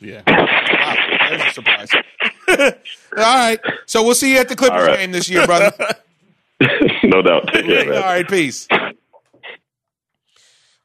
[0.00, 0.22] Yeah.
[0.26, 0.96] Wow,
[1.30, 1.88] there's a surprise.
[3.16, 4.98] All right, so we'll see you at the Clippers All right.
[4.98, 5.72] game this year, brother.
[7.04, 7.48] no doubt.
[7.52, 8.02] Take care, All man.
[8.02, 8.66] right, peace.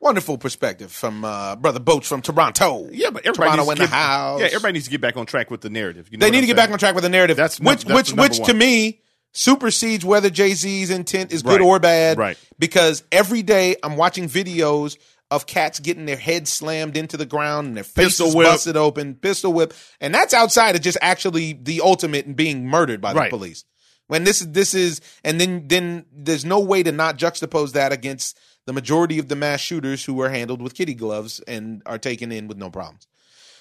[0.02, 2.88] Wonderful perspective from uh, brother Boach from Toronto.
[2.92, 4.40] Yeah, but everybody Toronto needs in to the get, house.
[4.40, 6.08] Yeah, everybody needs to get back on track with the narrative.
[6.10, 6.68] You know They need I'm to get saying?
[6.68, 7.36] back on track with the narrative.
[7.36, 9.02] That's which, that's which, which to me
[9.34, 11.62] supersedes whether Jay Z's intent is good Right.
[11.62, 12.18] or bad.
[12.18, 12.38] Right.
[12.58, 14.98] Because every day I'm watching videos
[15.32, 19.52] of cats getting their heads slammed into the ground and their faces busted open, pistol
[19.54, 23.66] whip, and that's outside of just actually the ultimate in being murdered by the police.
[24.08, 27.92] When this is this is, and then then there's no way to not juxtapose that
[27.92, 31.98] against the majority of the mass shooters who are handled with kitty gloves and are
[31.98, 33.08] taken in with no problems.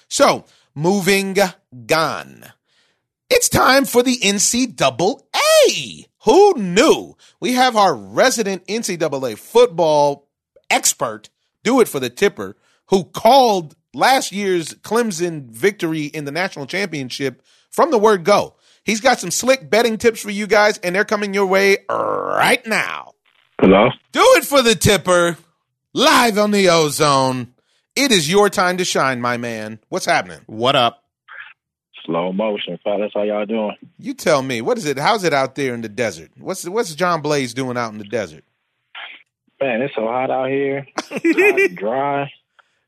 [0.07, 0.45] So
[0.75, 1.35] moving
[1.91, 2.45] on.
[3.27, 6.05] It's time for the NCAA.
[6.25, 7.17] Who knew?
[7.39, 10.27] We have our resident NCAA football
[10.69, 11.31] expert
[11.63, 12.55] do it for the tipper
[12.89, 17.41] who called last year's Clemson victory in the national championship
[17.71, 18.57] from the word go.
[18.83, 22.63] He's got some slick betting tips for you guys, and they're coming your way right
[22.67, 23.13] now.
[23.61, 23.89] Hello?
[24.13, 25.37] Do it for the tipper
[25.93, 27.53] live on the ozone.
[27.93, 29.79] It is your time to shine, my man.
[29.89, 30.39] What's happening?
[30.45, 31.03] What up?
[32.05, 33.11] Slow motion, fellas.
[33.13, 33.75] How y'all doing?
[33.97, 34.97] You tell me, what is it?
[34.97, 36.31] How's it out there in the desert?
[36.37, 38.45] What's what's John Blaze doing out in the desert?
[39.59, 40.87] Man, it's so hot out here.
[41.11, 42.31] It's hot and dry.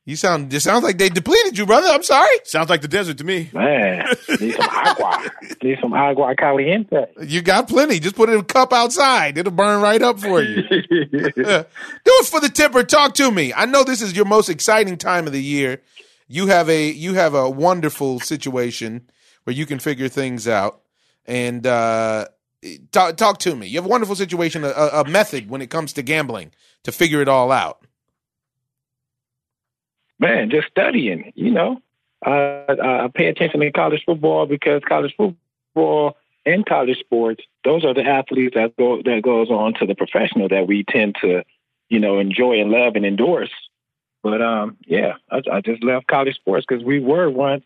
[0.04, 1.88] You sound it sounds like they depleted you, brother.
[1.88, 2.36] I'm sorry.
[2.44, 3.52] Sounds like the desert to me.
[3.54, 4.04] Man,
[4.40, 5.32] need some agua.
[5.64, 7.06] Need some agua caliente.
[7.22, 8.00] You got plenty.
[8.00, 9.38] Just put it in a cup outside.
[9.38, 10.64] It'll burn right up for you.
[10.70, 11.66] Do
[12.06, 12.84] it for the tipper.
[12.84, 13.54] Talk to me.
[13.54, 15.82] I know this is your most exciting time of the year.
[16.28, 19.08] You have a you have a wonderful situation
[19.44, 20.82] where you can figure things out
[21.28, 22.26] and uh,
[22.92, 23.68] talk talk to me.
[23.68, 26.52] You have a wonderful situation, a, a method when it comes to gambling
[26.84, 27.86] to figure it all out.
[30.22, 31.82] Man, just studying, you know.
[32.24, 37.96] Uh, I pay attention to college football because college football and college sports, those are
[37.96, 41.44] the athletes that go that goes on to the professional that we tend to,
[41.90, 43.50] you know, enjoy and love and endorse.
[44.22, 47.64] But um, yeah, I, I just love college sports because we were once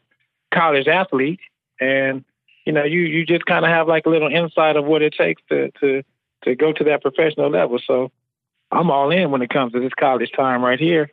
[0.53, 1.43] college athletes,
[1.81, 2.23] and
[2.65, 5.13] you know, you you just kind of have like a little insight of what it
[5.13, 6.03] takes to to
[6.45, 7.79] to go to that professional level.
[7.85, 8.13] So
[8.71, 11.11] I'm all in when it comes to this college time right here.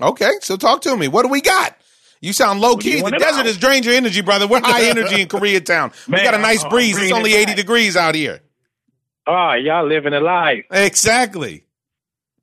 [0.00, 1.08] Okay, so talk to me.
[1.08, 1.76] What do we got?
[2.20, 3.02] You sound low key.
[3.02, 4.46] The desert has drained your energy, brother.
[4.46, 5.92] We're high energy in Koreatown.
[6.08, 6.96] We got a nice breeze.
[6.98, 7.56] It's only 80 back.
[7.56, 8.40] degrees out here.
[9.26, 10.64] Oh, y'all living a life.
[10.70, 11.64] Exactly.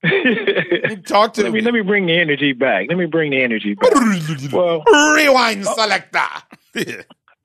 [1.06, 1.62] Talk to me me.
[1.62, 2.88] let me bring the energy back.
[2.90, 3.92] Let me bring the energy back.
[4.52, 4.84] well,
[5.16, 5.76] Rewind oh.
[5.76, 6.26] selector.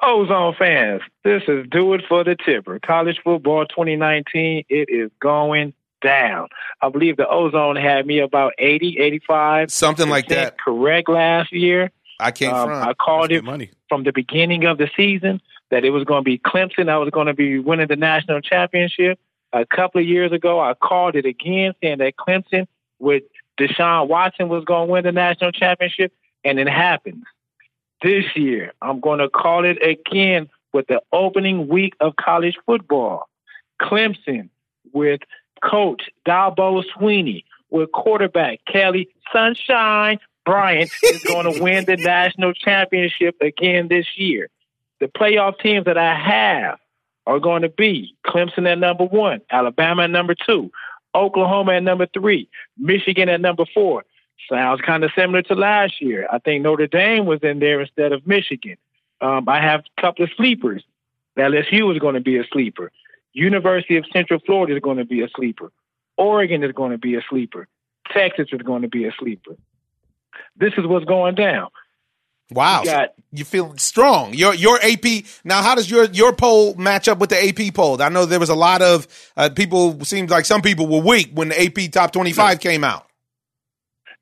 [0.03, 2.79] Ozone fans, this is Do It for the Tipper.
[2.81, 6.49] College football 2019, it is going down.
[6.83, 9.71] I believe the Ozone had me about 80, 85.
[9.71, 10.59] Something like that.
[10.59, 11.91] Correct last year.
[12.19, 12.89] I can't Um, front.
[12.89, 13.71] I called Good it money.
[13.89, 16.89] from the beginning of the season that it was going to be Clemson.
[16.89, 19.19] I was going to be winning the national championship.
[19.53, 22.67] A couple of years ago, I called it again, saying that Clemson
[22.99, 23.23] with
[23.59, 26.13] Deshaun Watson was going to win the national championship,
[26.45, 27.25] and it happened.
[28.03, 33.29] This year, I'm going to call it again with the opening week of college football.
[33.81, 34.49] Clemson
[34.93, 35.21] with
[35.63, 43.37] coach Dabo Swinney, with quarterback Kelly Sunshine Bryant is going to win the national championship
[43.41, 44.49] again this year.
[45.01, 46.79] The playoff teams that I have
[47.27, 50.71] are going to be Clemson at number one, Alabama at number two,
[51.15, 54.05] Oklahoma at number three, Michigan at number four.
[54.49, 56.29] Sounds kind of similar to last year.
[56.33, 58.77] I think Notre Dame was in there instead of Michigan.
[59.21, 60.85] Um, I have a couple of sleepers.
[61.37, 62.93] LSU is going to be a sleeper.
[63.37, 65.71] University of Central Florida is going to be a sleeper.
[66.17, 67.69] Oregon is going to be a sleeper.
[68.11, 69.57] Texas is going to be a sleeper.
[70.57, 71.69] This is what's going down.
[72.51, 74.33] Wow, You got- so you feeling strong.
[74.33, 75.63] Your your AP now.
[75.63, 78.01] How does your your poll match up with the AP poll?
[78.01, 80.03] I know there was a lot of uh, people.
[80.05, 83.07] Seems like some people were weak when the AP top twenty five came out.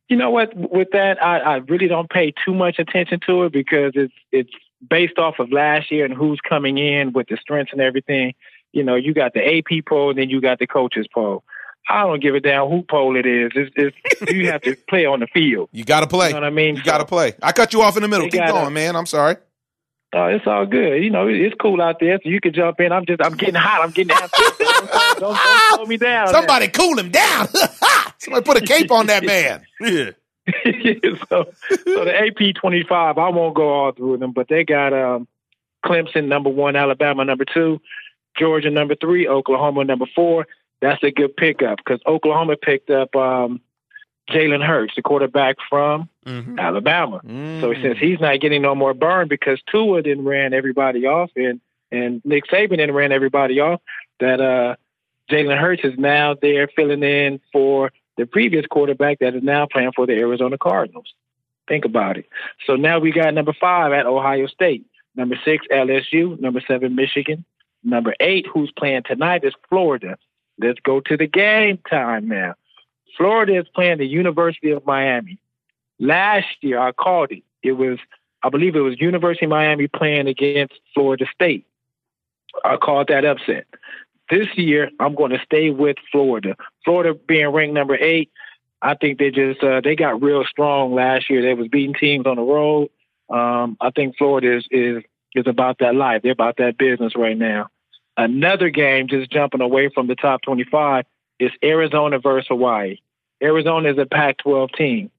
[0.09, 0.55] You know what?
[0.57, 4.51] With that, I, I really don't pay too much attention to it because it's it's
[4.89, 8.33] based off of last year and who's coming in with the strengths and everything.
[8.75, 11.45] You know, you got the AP poll, and then you got the coaches poll.
[11.89, 13.53] I don't give a damn who poll it is.
[13.55, 15.69] It's, it's you have to play on the field.
[15.73, 16.29] You got to play.
[16.29, 16.77] You know what I mean?
[16.77, 17.35] You got to play.
[17.43, 18.29] I cut you off in the middle.
[18.29, 18.97] Keep gotta- going, man.
[18.97, 19.37] I'm sorry.
[20.17, 21.03] Oh, it's all good.
[21.03, 22.93] You know, it's cool out there, so you can jump in.
[22.93, 23.83] I'm just, I'm getting hot.
[23.83, 24.31] I'm getting up.
[24.31, 25.39] Don't, don't, don't
[25.75, 26.29] slow me down.
[26.29, 27.49] Somebody cool him down.
[28.19, 29.65] Somebody put a cape on that man.
[29.81, 30.11] Yeah.
[31.29, 35.27] so, so the AP 25, I won't go all through them, but they got um,
[35.85, 37.81] Clemson number one, Alabama number two,
[38.37, 40.47] Georgia number three, Oklahoma number four.
[40.81, 43.61] That's a good pickup because Oklahoma picked up um,
[44.31, 46.59] Jalen Hurts, the quarterback from Mhm.
[46.59, 47.21] Alabama.
[47.23, 47.83] So Mm.
[47.83, 51.61] since he's not getting no more burn because Tua didn't ran everybody off and
[51.93, 53.81] and Nick Saban didn't ran everybody off,
[54.21, 54.75] that uh
[55.31, 59.93] Jalen Hurts is now there filling in for the previous quarterback that is now playing
[59.93, 61.13] for the Arizona Cardinals.
[61.69, 62.27] Think about it.
[62.67, 64.85] So now we got number five at Ohio State,
[65.17, 67.45] number six LSU, number seven Michigan,
[67.85, 70.17] number eight who's playing tonight is Florida.
[70.59, 72.55] Let's go to the game time now.
[73.17, 75.39] Florida is playing the University of Miami.
[75.99, 77.43] Last year, I called it.
[77.63, 77.99] It was,
[78.43, 81.67] I believe it was University of Miami playing against Florida State.
[82.65, 83.67] I called that upset.
[84.31, 86.57] This year, I'm going to stay with Florida.
[86.85, 88.31] Florida being ranked number eight,
[88.81, 91.43] I think they just uh, they got real strong last year.
[91.43, 92.91] They was beating teams on the road.
[93.31, 95.03] Um, I think Florida is, is
[95.35, 96.23] is about that life.
[96.23, 97.69] They're about that business right now.
[98.17, 101.05] Another game, just jumping away from the top 25,
[101.41, 102.99] is Arizona versus Hawaii.
[103.43, 105.11] Arizona is a Pac-12 team.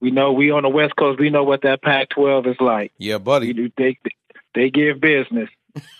[0.00, 1.18] We know we on the West Coast.
[1.18, 2.92] We know what that Pac-12 is like.
[2.98, 3.72] Yeah, buddy.
[3.76, 3.98] They
[4.54, 5.48] they give business,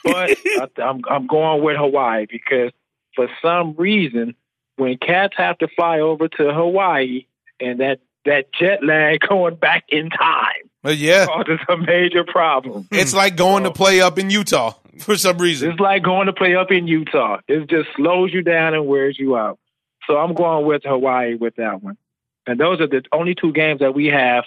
[0.04, 2.70] but I, I'm I'm going with Hawaii because
[3.16, 4.34] for some reason
[4.76, 7.26] when cats have to fly over to Hawaii
[7.60, 12.86] and that that jet lag going back in time But yeah, causes a major problem.
[12.92, 15.70] it's like going to play up in Utah for some reason.
[15.70, 17.38] It's like going to play up in Utah.
[17.48, 19.58] It just slows you down and wears you out.
[20.06, 21.96] So I'm going with Hawaii with that one.
[22.46, 24.44] And those are the only two games that we have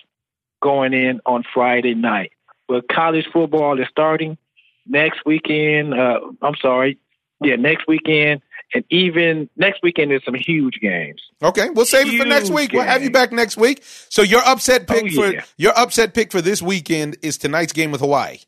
[0.62, 2.32] going in on Friday night.
[2.68, 4.38] But college football is starting
[4.86, 5.94] next weekend.
[5.94, 7.00] Uh, I'm sorry.
[7.42, 8.42] Yeah, next weekend.
[8.74, 11.22] And even next weekend is some huge games.
[11.42, 12.74] Okay, we'll save it for next Huge week.
[12.74, 13.82] We'll have you back next week.
[14.10, 17.92] So your upset pick Oh, for your upset pick for this weekend is tonight's game
[17.92, 18.40] with Hawaii.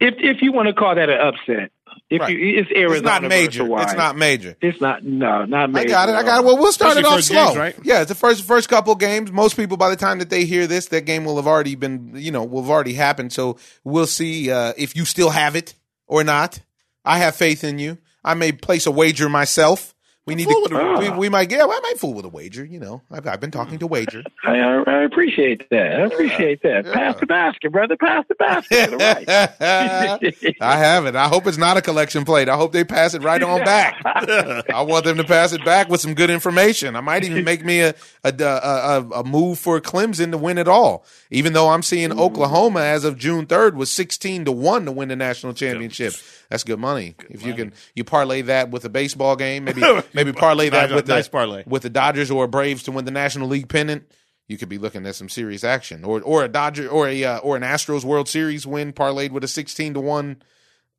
[0.00, 1.70] If if you want to call that an upset,
[2.08, 2.30] if Right.
[2.36, 3.64] you, it's Arizona It's not versus major.
[3.64, 3.84] Hawaii.
[3.84, 4.56] It's not major.
[4.60, 5.04] It's not.
[5.04, 5.88] No, not major.
[5.88, 6.14] I got it.
[6.14, 6.44] I got it.
[6.46, 7.46] Well, we'll start it off slow.
[7.46, 7.76] games, right?
[7.82, 9.30] Yeah, it's the first first couple games.
[9.30, 12.12] Most people, by the time that they hear this, that game will have already been,
[12.16, 13.32] you know, will have already happened.
[13.32, 15.74] So we'll see uh, if you still have it
[16.06, 16.60] or not.
[17.04, 17.98] I have faith in you.
[18.24, 19.94] I may place a wager myself.
[20.26, 20.68] We need to.
[20.70, 21.16] a- We, ah.
[21.18, 21.50] we might.
[21.50, 22.64] Yeah, well, I might fool with a wager.
[22.64, 24.22] You know, I've, I've been talking to wager.
[24.44, 26.00] I, I, appreciate that.
[26.00, 26.84] I appreciate that.
[26.92, 27.96] Pass the basket, brother.
[27.96, 28.90] Pass the basket.
[28.90, 29.28] Right.
[30.60, 31.16] I have it.
[31.16, 32.48] I hope it's not a collection plate.
[32.48, 34.00] I hope they pass it right on back.
[34.04, 36.96] I want them to pass it back with some good information.
[36.96, 40.58] I might even make me a a, a, a, a move for Clemson to win
[40.58, 41.04] it all.
[41.30, 45.08] Even though I'm seeing Oklahoma as of June 3rd was 16 to 1 to win
[45.08, 46.14] the national championship.
[46.50, 47.14] That's good money.
[47.30, 49.80] if you can you parlay that with a baseball game, maybe
[50.14, 51.64] maybe parlay that Nice- with nice the parlay.
[51.66, 54.04] with the Dodgers or Braves to win the National League pennant.
[54.48, 57.38] You could be looking at some serious action, or or a Dodger or a uh,
[57.38, 60.42] or an Astros World Series win parlayed with a sixteen to one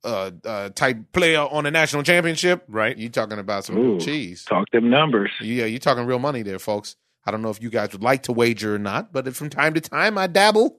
[0.04, 2.64] uh, uh, type player on a national championship.
[2.66, 2.96] Right.
[2.96, 4.00] You talking about some Ooh.
[4.00, 4.44] cheese?
[4.44, 5.30] Talk them numbers.
[5.40, 6.96] Yeah, you're talking real money there, folks.
[7.26, 9.74] I don't know if you guys would like to wager or not, but from time
[9.74, 10.78] to time I dabble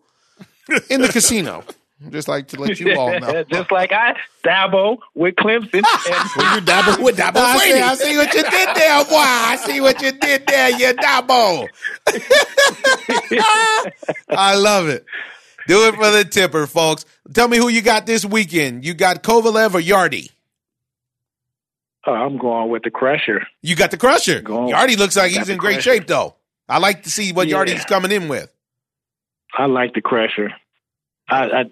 [0.89, 1.63] in the casino.
[2.09, 3.43] Just like to let you all know.
[3.45, 5.83] Just like I dabble with Clemson.
[6.37, 9.15] And you dabble with dabble I see, I see what you did there, boy.
[9.15, 11.69] I see what you did there, you double.
[14.29, 15.05] I love it.
[15.67, 17.05] Do it for the tipper, folks.
[17.33, 18.83] Tell me who you got this weekend.
[18.85, 20.29] You got Kovalev or Yarde?
[22.05, 23.47] Oh, uh, I'm going with the Crusher.
[23.61, 24.41] You got the Crusher.
[24.41, 24.67] Go.
[24.67, 25.93] Yarde looks like he's in great Crusher.
[25.93, 26.35] shape, though.
[26.67, 27.57] I like to see what Yeah.
[27.63, 28.51] Yarde's coming in with.
[29.57, 30.49] I like the Crusher.
[31.29, 31.63] I, I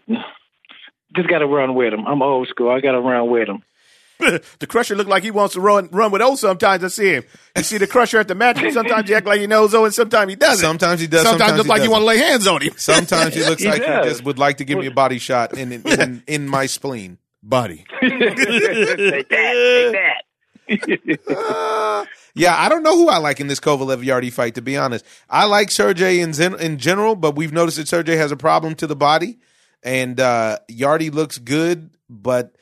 [1.15, 2.05] just got to run with him.
[2.07, 2.69] I'm old school.
[2.69, 3.63] I got to run with him.
[4.59, 6.83] the Crusher look like he wants to run run with O sometimes.
[6.83, 7.23] I see him.
[7.57, 8.57] You see the Crusher at the match.
[8.71, 10.59] Sometimes he act like he knows O, and sometimes he doesn't.
[10.59, 11.23] Sometimes he does.
[11.23, 11.91] Sometimes, Sometimes, look he like you doesn't.
[11.91, 12.73] want to lay hands on him.
[12.77, 15.57] Sometimes he looks He like he just would like to give me a body shot
[15.57, 17.17] in in, in, in my spleen.
[17.41, 17.85] Buddy.
[18.01, 18.19] take
[19.29, 20.21] that.
[20.69, 21.19] Take that.
[21.27, 24.55] Uh, Yeah, I don't know who I like in this Kovalev Yarde fight.
[24.55, 28.15] To be honest, I like Sergey in gen- in general, but we've noticed that Sergey
[28.15, 29.39] has a problem to the body,
[29.83, 32.55] and uh, Yarde looks good, but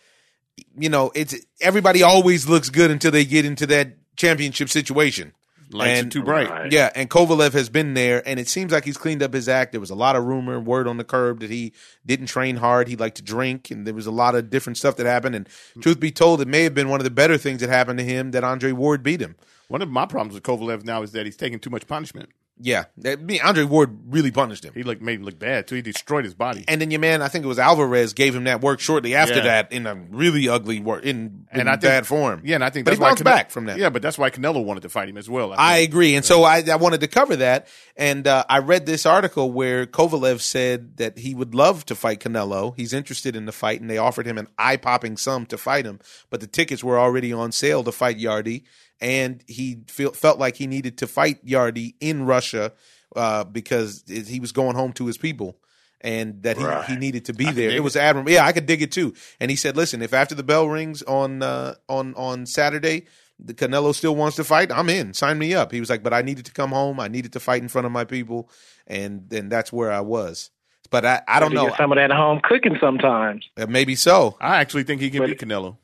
[0.77, 5.33] you know, it's everybody always looks good until they get into that championship situation.
[5.71, 6.49] Lights And- are too bright.
[6.49, 6.71] Right.
[6.71, 9.71] Yeah, and Kovalev has been there, and it seems like he's cleaned up his act.
[9.71, 11.73] There was a lot of rumor, word on the curb that he
[12.07, 12.87] didn't train hard.
[12.87, 15.35] He liked to drink, and there was a lot of different stuff that happened.
[15.35, 15.47] And
[15.79, 18.03] truth be told, it may have been one of the better things that happened to
[18.05, 19.35] him that Andre Ward beat him.
[19.69, 22.29] One of my problems with Kovalev now is that he's taking too much punishment.
[22.61, 24.73] Yeah, that, I mean, Andre Ward really punished him.
[24.73, 25.75] He like made him look bad too.
[25.75, 26.65] He destroyed his body.
[26.67, 29.35] And then your man, I think it was Alvarez, gave him that work shortly after
[29.37, 29.43] Yeah.
[29.43, 32.41] that in a really ugly work in, in And I think- bad form.
[32.43, 33.77] Yeah, and I think but that's he why Cane- back from that.
[33.77, 35.53] Yeah, but that's why Canelo wanted to fight him as well.
[35.57, 35.89] I think.
[35.91, 37.67] agree, and so I, I wanted to cover that.
[37.95, 42.19] And uh, I read this article where Kovalev said that he would love to fight
[42.19, 42.73] Canelo.
[42.75, 45.85] He's interested in the fight, and they offered him an eye popping sum to fight
[45.85, 48.63] him, but the tickets were already on sale to fight Yarde,
[49.01, 52.73] and he feel, felt like he needed to fight Yarde in Russia
[53.15, 55.57] uh, because it, he was going home to his people.
[56.01, 56.85] And that he, Right.
[56.85, 57.69] he needed to be there.
[57.71, 58.31] It was admirable.
[58.31, 59.13] Yeah, I could dig it too.
[59.41, 63.05] And he said, "Listen, if after the bell rings on uh, on on Saturday,
[63.37, 65.13] the Canelo still wants to fight, I'm in.
[65.13, 65.73] Sign me up.
[65.73, 67.01] He was like, but I needed to come home.
[67.01, 68.49] I needed to fight in front of my people,
[68.87, 70.51] and then that's where I was.
[70.89, 71.73] But I, I don't To know.
[71.77, 73.45] some of that home cooking sometimes.
[73.57, 74.37] Uh, Maybe so.
[74.39, 75.77] I actually think he can But- beat Canelo.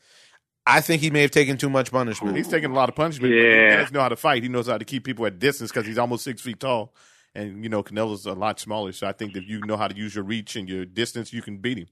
[0.67, 2.35] I think he may have taken too much punishment.
[2.35, 3.31] He's taking a lot of punishment.
[3.31, 3.71] but Yeah.
[3.71, 4.41] he does know how to fight.
[4.43, 6.93] He knows how to keep people at distance because he's almost six feet tall.
[7.35, 9.95] And you know Canelo's a lot smaller, so I think that you know how to
[9.95, 11.87] use your reach and your distance, you can beat him.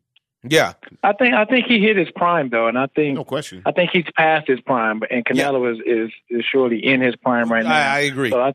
[0.46, 3.62] Yeah, I think I think he hit his prime though, and I think No question.
[3.66, 5.02] I think he's past his prime.
[5.12, 7.74] And Canelo is, is is surely in his prime right now.
[7.74, 8.30] I, I agree.
[8.32, 8.54] So I,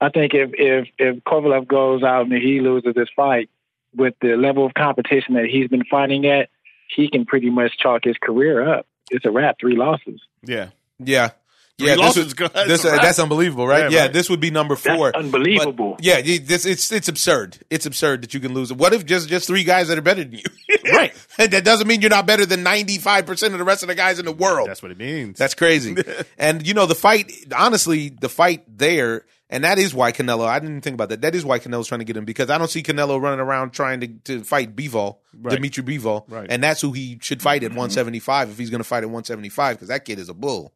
[0.00, 3.48] I think if if if Kovalev goes out and he loses this fight
[3.94, 6.48] with the level of competition that he's been fighting at,
[6.94, 8.86] he can pretty much chalk his career up.
[9.10, 10.20] It's a wrap, three losses.
[10.44, 10.68] Yeah.
[10.98, 11.30] Yeah.
[11.78, 12.66] Three Yeah, this losses, was- guys.
[12.68, 13.90] this, uh, that's unbelievable, right?
[13.90, 14.12] Yeah, Yeah, right.
[14.12, 15.14] this would be number That's four.
[15.14, 15.92] unbelievable.
[15.96, 17.58] But, yeah, this it's it's absurd.
[17.68, 18.72] It's absurd that you can lose.
[18.72, 20.42] What if just just three guys that are better than you?
[20.92, 21.12] Right.
[21.36, 23.94] that doesn't mean you're not better than ninety five percent of the rest of the
[23.94, 24.68] guys in the world.
[24.68, 25.36] That's what it means.
[25.36, 25.96] That's crazy.
[26.38, 27.30] and you know the fight.
[27.54, 30.46] Honestly, the fight there, and that is why Canelo.
[30.46, 31.20] I didn't think about that.
[31.22, 33.70] That is why Canelo's trying to get him because I don't see Canelo running around
[33.70, 35.54] trying to, to fight Bivol, Right.
[35.54, 36.46] Dimitri Bivol, Right.
[36.50, 39.76] and that's who he should fight at 175 if he's going to fight at 175
[39.76, 40.72] because that kid is a bull.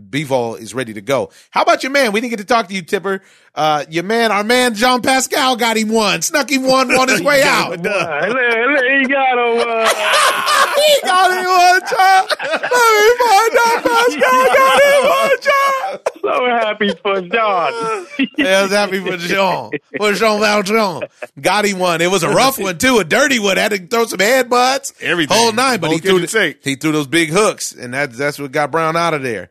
[0.00, 1.30] Bivol is ready to go.
[1.50, 2.12] How about your man?
[2.12, 3.20] We didn't get to talk to you, Tipper.
[3.54, 7.20] Uh, your man, our man, Jean Pascal got him one, snuck him one on his
[7.28, 7.72] way out.
[7.76, 9.52] He got a.
[9.62, 12.26] Uh, he got him one, John.
[12.40, 15.98] Let me find out Pascal got him one, John.
[16.22, 18.06] So happy for John.
[18.38, 19.70] Yeah, I was happy for Jean.
[19.96, 21.02] For Jean Valjean.
[21.40, 22.00] Got him one.
[22.00, 22.98] It was a rough one, too.
[22.98, 23.56] A dirty one.
[23.56, 25.00] Had to throw some headbutts.
[25.02, 25.36] Everything.
[25.36, 25.80] Whole nine.
[25.80, 26.56] But Whole he threw, kitchen sink.
[26.62, 29.50] he threw those big hooks, and that, that's what got Brown out of there.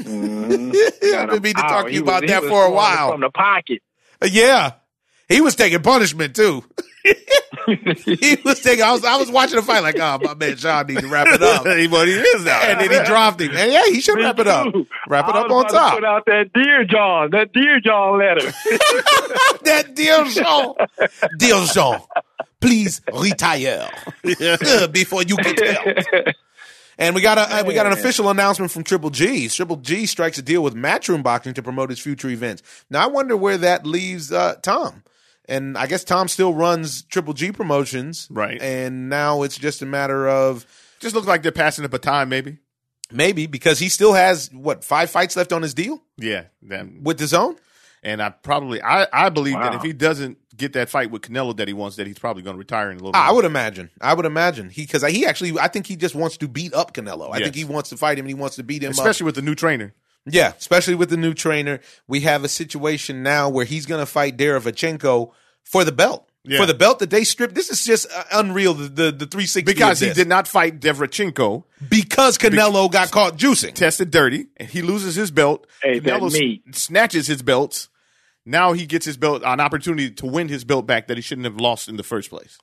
[0.00, 0.72] Mm-hmm.
[1.16, 3.10] I've been meaning to talk to you was- about he that for a while.
[3.12, 3.82] From the pocket.
[4.22, 4.72] Uh, yeah.
[5.28, 6.64] He was taking punishment, too.
[8.04, 10.86] he was taking, I was, I was watching the fight like, oh, my man Sean
[10.86, 11.66] needs to wrap it up.
[11.76, 12.60] He- but he is now.
[12.62, 13.50] and then he dropped him.
[13.56, 14.72] And yeah, he should wrap it up.
[14.72, 14.86] Too.
[15.08, 15.94] Wrap it I up on about to top.
[15.94, 18.50] Put out that dear John, that dear John letter.
[19.64, 20.74] that dear Jean.
[21.38, 22.00] Dear Jean,
[22.60, 23.90] please retire
[24.92, 25.60] before you get
[26.04, 26.26] help.
[26.98, 29.48] And we got a uh, we got an official announcement from Triple G.
[29.48, 32.62] Triple G strikes a deal with Matchroom Boxing to promote his future events.
[32.88, 35.02] Now I wonder where that leaves uh, Tom.
[35.48, 38.60] And I guess Tom still runs Triple G Promotions, Right.
[38.60, 40.66] And now it's just a matter of
[41.00, 42.58] Just look like they're passing the baton, maybe.
[43.12, 46.44] maybe because he still has what five fights left on his deal Yeah.
[46.62, 47.56] Then- with his own.
[48.02, 51.56] And I probably, I, I believe that if he doesn't get that fight with Canelo
[51.56, 53.16] that he wants, that he's probably going to retire in a little.
[53.20, 53.36] I bit.
[53.36, 53.90] would imagine.
[54.00, 56.92] I would imagine he because he actually I think he just wants to beat up
[56.94, 57.32] Canelo.
[57.32, 57.46] I Yes.
[57.46, 58.98] think he wants to fight him and he wants to beat him up.
[58.98, 59.92] especially with the new trainer.
[60.26, 61.80] Yeah, especially with the new trainer.
[62.08, 65.30] We have a situation now where he's going to fight Derevyanchenko
[65.62, 66.28] for the belt.
[66.48, 66.60] Yeah.
[66.60, 67.56] For the belt that they stripped.
[67.56, 69.62] This is just uh, unreal, the, the, the 360.
[69.62, 73.74] Because he did not fight Derevyanchenko, Because Canelo got caught juicing.
[73.74, 75.66] tested dirty, and he loses his belt.
[75.82, 77.88] Hey, Canelo s- snatches his belts.
[78.44, 81.46] Now he gets his belt, an opportunity to win his belt back that he shouldn't
[81.46, 82.58] have lost in the first place.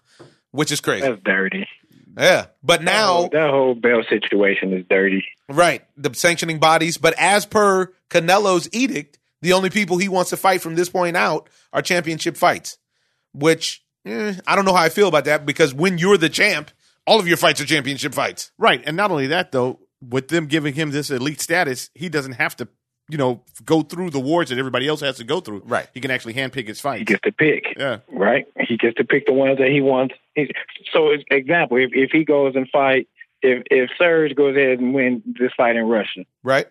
[0.51, 1.05] Which is crazy.
[1.05, 1.67] That's dirty.
[2.17, 2.45] Yeah.
[2.63, 5.25] But now, that whole belt situation is dirty.
[5.53, 6.97] Right, the sanctioning bodies.
[6.97, 11.17] But as per Canelo's edict, the only people he wants to fight from this point
[11.17, 12.77] out are championship fights.
[13.33, 16.71] Which, eh, I don't know how I feel about that because when you're the champ,
[17.05, 18.51] all of your fights are championship fights.
[18.57, 22.33] Right, and not only that though, with them giving him this elite status, he doesn't
[22.33, 22.67] have to,
[23.09, 25.61] you know, go through the wars that everybody else has to go through.
[25.65, 25.87] Right.
[25.93, 26.99] he can actually handpick his fights.
[26.99, 27.65] He gets to pick.
[27.77, 28.45] Yeah, right?
[28.59, 30.15] He gets to pick the ones that he wants.
[30.35, 30.49] He,
[30.93, 33.07] so, example, if, if he goes and fight,
[33.43, 36.65] if if Serge goes ahead and wins this fight in Russia, Right?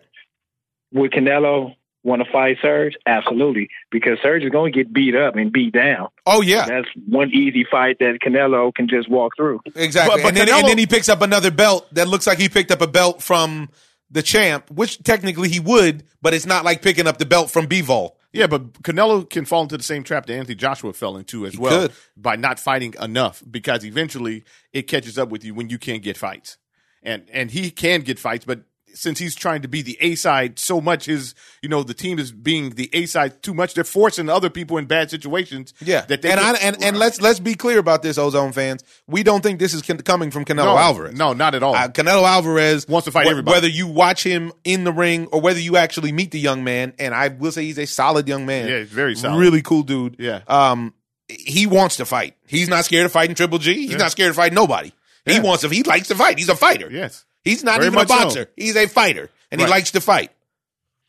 [0.91, 2.95] would Canelo want to fight Serge?
[3.05, 6.09] Absolutely, because Serge is going to get beat up and beat down.
[6.25, 9.61] Oh yeah, That's one easy fight that Canelo can just walk through.
[9.75, 10.17] exactly.
[10.17, 12.37] But- but and, then, Canelo- and then he picks up another belt that looks like
[12.39, 13.69] he picked up a belt from
[14.11, 17.67] the champ, which technically he would, but it's not like picking up the belt from
[17.67, 18.11] Bivol.
[18.31, 21.57] Yeah, but Canelo can fall into the same trap that Anthony Joshua fell into as
[21.57, 21.91] well could.
[22.17, 26.17] by not fighting enough because eventually it catches up with you when you can't get
[26.17, 26.57] fights.
[27.03, 28.61] And and he can get fights, but
[28.95, 31.33] since he's trying to be the A side so much, his
[31.63, 33.73] you know the team is being the A side too much.
[33.73, 35.73] They're forcing other people in bad situations.
[35.81, 38.51] Yeah, that they and I, get- and and let's let's be clear about this, Ozone
[38.51, 38.83] fans.
[39.07, 41.15] We don't think this is coming from Canelo no, Alvarez.
[41.17, 41.75] No, not at all.
[41.75, 43.55] Uh, Canelo Alvarez Wants to fight wh- everybody.
[43.55, 46.93] Whether you watch him in the ring or whether you actually meet the young man,
[46.99, 48.67] and I will say he's a solid young man.
[48.69, 49.39] Yeah, he's very solid.
[49.39, 50.17] Really cool dude.
[50.19, 50.41] Yeah.
[50.47, 50.93] Um,
[51.27, 52.35] he wants to fight.
[52.45, 53.73] He's not scared of fighting Triple G.
[53.73, 53.97] He's Yeah.
[53.97, 54.91] not scared of fighting nobody.
[55.25, 55.69] He wants to.
[55.69, 56.37] He likes to fight.
[56.37, 56.89] He's a fighter.
[56.91, 57.25] yes.
[57.43, 58.15] He's not Very even a much so.
[58.15, 58.49] boxer.
[58.55, 60.31] He's a fighter, and he likes to fight.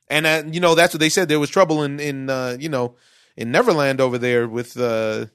[0.08, 1.28] And uh, you know that's what they said.
[1.28, 2.96] There was trouble in in uh, you know
[3.36, 5.26] in Neverland over there with uh,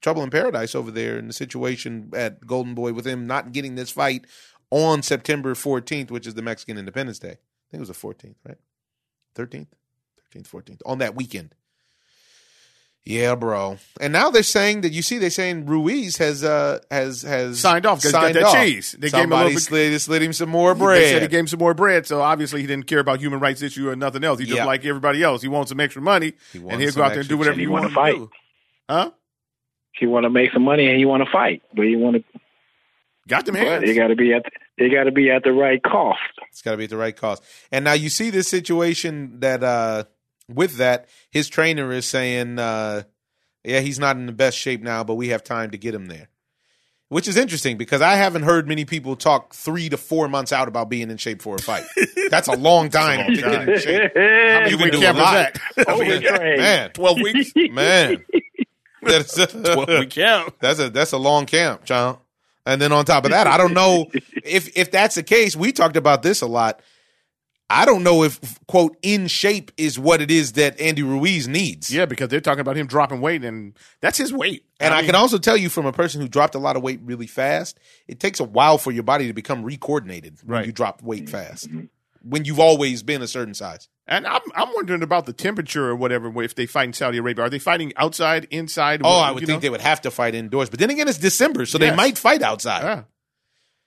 [0.00, 3.74] trouble in paradise over there in the situation at Golden Boy with him not getting
[3.76, 4.26] this fight
[4.70, 7.28] on September 14th, which is the Mexican Independence Day.
[7.28, 8.58] I think it was the 14th, right?
[9.36, 9.68] 13th,
[10.34, 11.54] 13th, 14th on that weekend.
[13.06, 13.76] Yeah, bro.
[14.00, 17.84] And now they're saying that you see they're saying Ruiz has uh has has Signed
[17.84, 18.54] off 'cause he's got signed that off.
[18.54, 18.96] cheese.
[18.98, 21.10] They gave him a Somebody little bit- slid, slid him some more They bread.
[21.10, 23.60] said he gave him some more bread, so obviously he didn't care about human rights
[23.60, 24.38] issue or nothing else.
[24.40, 24.64] He just Yeah.
[24.64, 25.42] like everybody else.
[25.42, 27.60] He wants some extra money, He and he'll go out there and do whatever cheese.
[27.60, 28.30] he He wants wanna to do.
[28.88, 29.10] Huh?
[29.92, 32.24] He want to make some money and he want to fight, but he want to.
[33.28, 33.84] Got them But hands.
[33.84, 34.44] they got to be at.
[34.78, 36.18] They got to be at the right cost.
[36.50, 37.42] It's got to be at the right cost.
[37.70, 40.04] And now you see this situation that uh
[40.48, 43.02] with that, his trainer is saying, uh,
[43.64, 46.06] yeah, he's not in the best shape now, but we have time to get him
[46.06, 46.28] there.
[47.08, 50.68] Which is interesting because I haven't heard many people talk three to four months out
[50.68, 51.84] about being in shape for a fight.
[52.30, 54.12] That's a long time to get in shape.
[54.16, 55.58] How many You can do a is lot.
[55.76, 55.88] that?
[55.88, 56.60] Overtrained.
[56.60, 57.52] Man, Twelve weeks.
[57.72, 58.24] man,
[59.02, 60.56] that's Twelve week camp.
[60.60, 62.18] that's a that's a long camp, John.
[62.66, 64.10] And then on top of that, I don't know
[64.42, 65.54] if if that's the case.
[65.54, 66.80] We talked about this a lot.
[67.70, 71.92] I don't know if quote in shape is what it is that Andy Ruiz needs.
[71.92, 74.64] Yeah, because they're talking about him dropping weight, and that's his weight.
[74.80, 76.82] And I, mean, can also tell you from a person who dropped a lot of
[76.82, 80.66] weight really fast, it takes a while for your body to become recoordinated when Right.
[80.66, 81.68] you drop weight fast.
[82.22, 83.88] When you've always been a certain size.
[84.06, 86.42] And I'm I'm wondering about the temperature or whatever.
[86.42, 89.00] If they fight in Saudi Arabia, are they fighting outside, inside?
[89.02, 89.60] Oh, What- I would think know?
[89.60, 90.68] they would have to fight indoors.
[90.68, 92.82] But then again, it's December, so they might fight outside.
[92.82, 93.02] Yeah.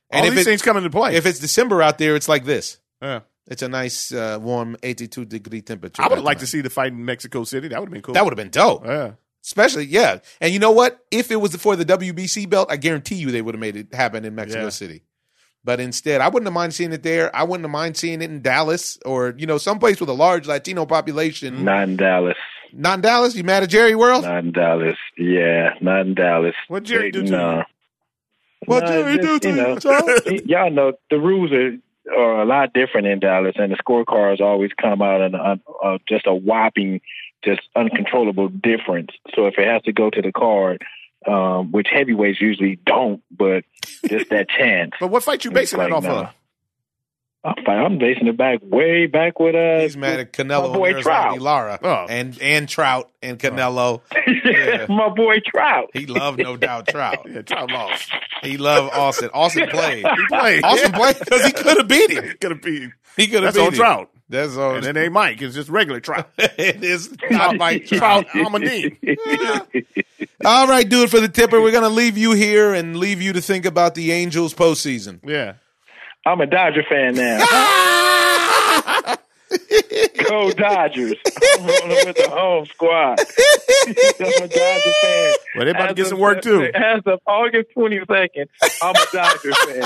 [0.09, 1.15] And All if these it- things come into play.
[1.15, 2.79] If it's December out there, it's like this.
[3.01, 3.19] yeah.
[3.47, 6.01] It's a nice, uh, warm, 82 degree temperature.
[6.01, 7.69] I would that like to see the fight in Mexico City.
[7.69, 8.13] That would have been cool.
[8.13, 8.85] That would have been dope.
[8.85, 9.11] Yeah.
[9.43, 10.19] Especially, yeah.
[10.41, 10.99] And you know what?
[11.09, 13.93] If it was for the WBC belt, I guarantee you they would have made it
[13.93, 14.69] happen in Mexico Yeah.
[14.69, 15.03] City.
[15.63, 17.33] But instead, I wouldn't have mind seeing it there.
[17.35, 20.47] I wouldn't have mind seeing it in Dallas or, you know, someplace with a large
[20.47, 21.63] Latino population.
[21.63, 22.37] Not in Dallas.
[22.73, 23.35] Not in Dallas?
[23.35, 24.23] You mad at Jerry World?
[24.23, 24.97] Not in Dallas.
[25.17, 26.55] Yeah, not in Dallas.
[26.67, 27.57] What Jerry do to no.
[27.57, 27.63] you?
[28.65, 31.77] What Nah, Jerry do to you you, know, y'all know the rules are
[32.15, 35.99] are a lot different in Dallas, and the scorecards always come out in a, a,
[36.07, 37.01] just a whopping,
[37.43, 39.11] just uncontrollable difference.
[39.35, 40.83] So if it has to go to the card,
[41.27, 43.63] um, which heavyweights usually don't, but
[44.07, 44.91] just that chance.
[44.99, 46.21] But what fight you basing It's that off nah.
[46.21, 46.33] of?
[47.47, 47.67] I'm.
[47.67, 49.79] I'm basing it back way back with uh.
[49.81, 51.35] He's mad at Canelo my boy and Trout.
[51.35, 51.79] Erislandy Lara.
[51.81, 52.05] Oh.
[52.09, 54.01] And, and Trout and Canelo.
[54.43, 54.85] Yeah.
[54.89, 55.89] my boy Trout.
[55.93, 57.25] He loved, no doubt, Trout.
[57.29, 58.11] Yeah, Trout lost.
[58.43, 59.29] He loved Austin.
[59.33, 60.05] Austin played.
[60.05, 60.63] He played.
[60.63, 62.23] Austin played because he could have beat him.
[62.39, 62.93] Could have been.
[63.17, 63.77] He could have That's beat on him.
[63.77, 64.09] Trout.
[64.29, 64.75] That's all.
[64.75, 65.41] And it ain't Mike.
[65.41, 66.29] It's just regular Trout.
[66.37, 68.27] it is not Mike Trout.
[68.27, 68.97] Trout Almadine.
[70.45, 71.61] All right, do it for the tipper.
[71.61, 75.19] We're going to leave you here and leave you to think about the Angels postseason.
[75.25, 75.53] Yeah.
[76.27, 77.93] I'm a Dodger fan now.
[80.27, 81.13] Go Dodgers.
[81.59, 83.19] I'm rolling with the home squad.
[83.87, 85.33] I'm a Dodger fan.
[85.55, 86.69] Well, they about to get of- some work, too.
[86.73, 88.47] As of August 22nd,
[88.81, 89.83] I'm a Dodgers fan.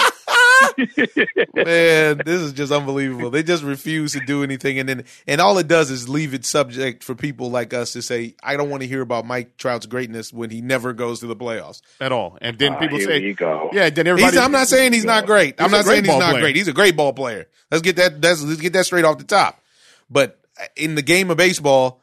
[1.55, 3.29] Man, this is just unbelievable.
[3.29, 6.45] They just refuse to do anything, and then and all it does is leave it
[6.45, 9.85] subject for people like us to say, "I don't want to hear about Mike Trout's
[9.87, 12.37] greatness when he never goes to the playoffs." At all.
[12.41, 13.69] And then Ah, people here say, you go.
[13.73, 14.35] yeah, then everybody.
[14.35, 15.59] He's, I'm not saying he's not great.
[15.59, 16.41] I'm not great saying he's not player.
[16.41, 16.55] great.
[16.55, 17.47] He's a great ball player.
[17.71, 18.21] Let's get that.
[18.21, 19.60] Let's, let's get that straight off the top.
[20.11, 20.39] But
[20.75, 22.01] in the game of baseball,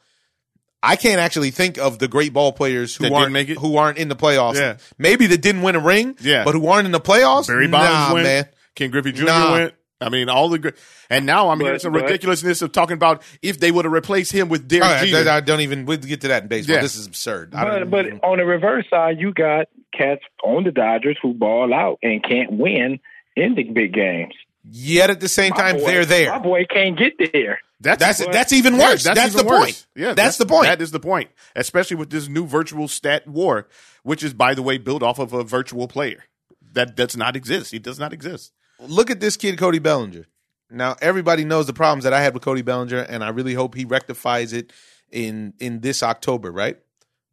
[0.81, 3.57] I can't actually think of the great ball players who That aren't didn't make it?
[3.57, 4.55] who aren't in the playoffs.
[4.55, 4.77] Yeah.
[4.97, 6.15] Maybe that didn't win a ring.
[6.21, 6.43] Yeah.
[6.45, 7.47] but who aren't in the playoffs.
[7.47, 8.23] Barry Bonds nah, went.
[8.25, 8.45] man.
[8.75, 9.25] Ken Griffey Jr.
[9.25, 9.51] Nah.
[9.51, 9.73] went.
[10.01, 10.75] I mean, all the great.
[11.09, 13.83] And now, I mean, But- it's a but- ridiculousness of talking about if they would
[13.83, 15.29] have replaced him with Derek All right, Jeter.
[15.29, 15.85] I, I don't even.
[15.85, 16.77] We'll get to that in baseball.
[16.77, 16.81] Yeah.
[16.81, 17.53] This is absurd.
[17.53, 21.17] I don't But, but even- on the reverse side, you got cats on the Dodgers
[21.21, 23.01] who ball out and can't win
[23.35, 24.33] in the big games.
[24.71, 26.31] Yet at the same My time, boy- they're there.
[26.31, 27.59] My boy can't get there.
[27.81, 29.03] That's what- that's even Yeah, worse.
[29.03, 29.59] that's even the worse.
[29.63, 29.87] point.
[29.95, 30.67] Yeah, that's, the point.
[30.67, 33.67] That is the point, especially with this new virtual stat war,
[34.03, 36.25] which is, by the way, built off of a virtual player
[36.73, 37.71] that does not exist.
[37.71, 38.51] He does not exist.
[38.79, 40.25] Look at this kid, Cody Bellinger.
[40.69, 43.73] Now everybody knows the problems that I had with Cody Bellinger, and I really hope
[43.75, 44.71] he rectifies it
[45.11, 46.77] in in this October, right?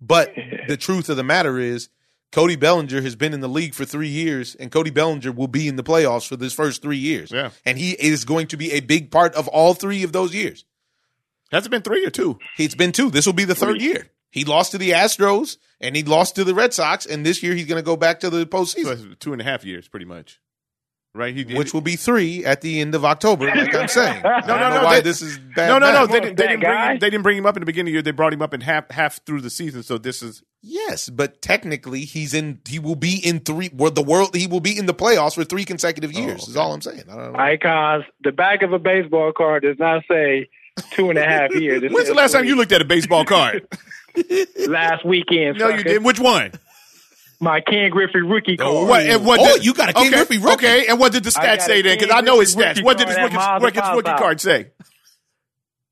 [0.00, 0.32] But
[0.68, 1.88] the truth of the matter is,
[2.32, 5.68] Cody Bellinger has been in the league for three years, and Cody Bellinger will be
[5.68, 7.30] in the playoffs for this first three years.
[7.30, 7.50] Yeah.
[7.64, 10.64] and he is going to be a big part of all three of those years.
[11.52, 12.38] Has it been three or two?
[12.58, 13.10] It's been two.
[13.10, 14.08] This will be the third year.
[14.30, 17.54] He lost to the Astros and he lost to the Red Sox, and this year
[17.54, 19.88] he's going to go back to the So postseason, it's two and a half years,
[19.88, 20.40] pretty much.
[21.16, 21.34] Right?
[21.34, 23.46] He which will be three at the end of October.
[23.46, 25.68] Like I'm saying, I don't no, no, why they- this is bad.
[25.68, 26.00] no, no, no.
[26.00, 26.10] math.
[26.10, 27.92] They didn't, they didn't bring him, they didn't bring him up in the beginning of
[27.92, 28.02] the year.
[28.02, 29.82] They brought him up in half half through the season.
[29.82, 32.60] So this is Yes, but technically he's in.
[32.66, 33.70] He will be in three.
[33.72, 34.34] Well, the world.
[34.34, 36.48] He will be in the playoffs for three consecutive oh, years.
[36.48, 37.04] Is all I'm saying.
[37.08, 37.38] I don't know.
[37.38, 38.04] Icons.
[38.24, 40.48] The back of a baseball card does not say
[40.90, 41.82] two and a half years.
[41.82, 43.66] When's the says last time you looked at a baseball card?
[44.66, 45.58] Last weekend.
[45.58, 45.88] no, you sucker.
[45.88, 46.04] did.
[46.04, 46.52] Which one?
[47.38, 48.88] My Ken Griffey rookie oh, card.
[48.88, 49.02] What?
[49.02, 50.66] And what Oh, did- you got a Ken okay, Griffey rookie.
[50.66, 51.98] Okay, and what did the stats say then?
[51.98, 52.82] Because I know his stats.
[52.82, 54.70] What did his card at rookie, Miles what did his and rookie card say?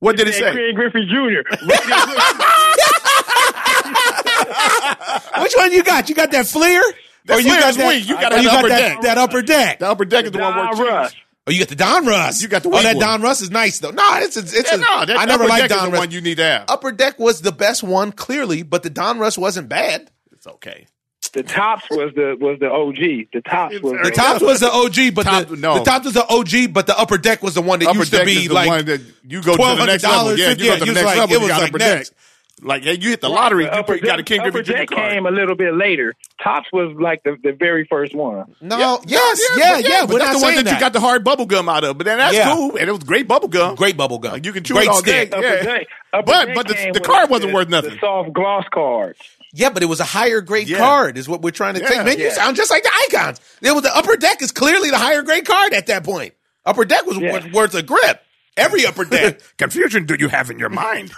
[0.00, 0.66] What did it Said say?
[0.66, 1.64] Ken Griffey Jr.
[5.42, 6.08] Which one you got?
[6.08, 6.82] You got that Fleer,
[7.26, 7.88] That or you got that?
[7.88, 8.08] weak.
[8.08, 9.00] You got oh, that you got upper that, deck.
[9.02, 9.78] that upper deck.
[9.80, 11.14] The upper deck is the one Don where Russ.
[11.46, 12.40] Oh, you got the Donruss.
[12.42, 13.20] You got the Oh, that one.
[13.20, 13.90] Donruss is nice though.
[13.90, 15.84] No, it's it's, it's Yeah, a, no, that I never upper liked deck is Don
[15.86, 15.98] the Russ.
[16.00, 16.64] one you need to have.
[16.68, 20.10] Upper deck was the best one, clearly, but the Donruss wasn't bad.
[20.32, 20.86] It's okay.
[21.32, 23.28] The Topps was the was the OG.
[23.32, 25.78] The Topps was The Topps was the OG, but Top- the, no.
[25.78, 28.12] the Topps was the OG, but the upper deck was the one that Upper used
[28.12, 30.32] to be is the like one that you go to the next level.
[30.32, 31.36] $1,200, Yeah, you go yeah, to the you next like- level.
[31.36, 32.08] it You was got like upper next.
[32.10, 32.18] deck.
[32.62, 33.64] Like, hey, you hit the lottery.
[33.64, 34.76] The You, upper put- you got a King upper Griffey Jr.
[34.78, 35.12] deck card.
[35.12, 36.14] came a little bit later.
[36.42, 38.54] Topps was like the, the very first one.
[38.60, 40.00] no, Yeah, yes, yeah, yeah.
[40.06, 41.82] but we're that's not the one saying that, you got the hard bubble gum out
[41.82, 41.98] of.
[41.98, 42.54] But then that's Yeah.
[42.54, 43.74] cool, and it was great bubble gum.
[43.74, 44.40] great bubble gum.
[44.44, 45.30] You can chew great it all stick.
[45.32, 45.36] day.
[45.36, 45.62] Upper Yeah.
[45.64, 47.90] deck, upper But- but the- the card wasn't worth nothing.
[47.94, 49.18] The soft gloss cards.
[49.56, 50.78] Yeah, but it was a higher grade Yeah.
[50.78, 51.88] card, is what we're trying to Yeah.
[51.88, 52.04] take.
[52.04, 53.40] Man, you sound just like the icons.
[53.62, 56.34] It was the upper deck is clearly the higher grade card at that point.
[56.66, 57.32] Upper deck was Yeah.
[57.32, 58.20] worth, worth a grip.
[58.56, 59.40] Every upper deck.
[59.58, 61.12] Confusion do you have in your mind?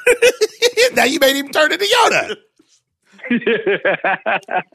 [0.92, 2.36] now you made him turn into Yoda.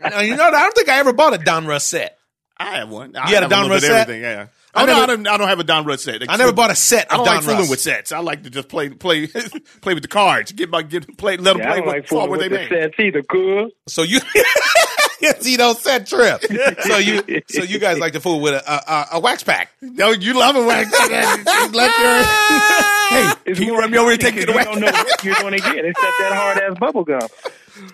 [0.01, 2.17] Now, you know, I don't think I ever bought a Donruss set.
[2.57, 3.15] I have one.
[3.15, 4.01] I You had a have Don little Russ set?
[4.01, 4.47] everything, Yeah.
[4.73, 6.21] I Oh, no, never- I don't, I don't have a Donruss set.
[6.29, 8.11] I never bought a set I of don't Don like fooling with sets.
[8.11, 9.27] I like to just play, play,
[9.81, 10.51] play with the cards.
[10.53, 12.39] Get my, get play, let them Yeah, I play don't with, like fall fooling where
[12.39, 12.81] with they the made.
[12.91, 13.23] sets either.
[13.23, 13.69] Cool.
[13.87, 14.19] So you,
[15.39, 16.41] see those set trip.
[16.83, 19.71] So you, so you guys like to fool with a, a, a wax pack.
[19.81, 23.19] No, you love it when I let your.
[23.19, 24.79] hey, It's can you more run me over and take me because to you don't
[24.81, 25.85] know what you're going to get.
[25.85, 27.27] It's that, that hard ass bubble gum.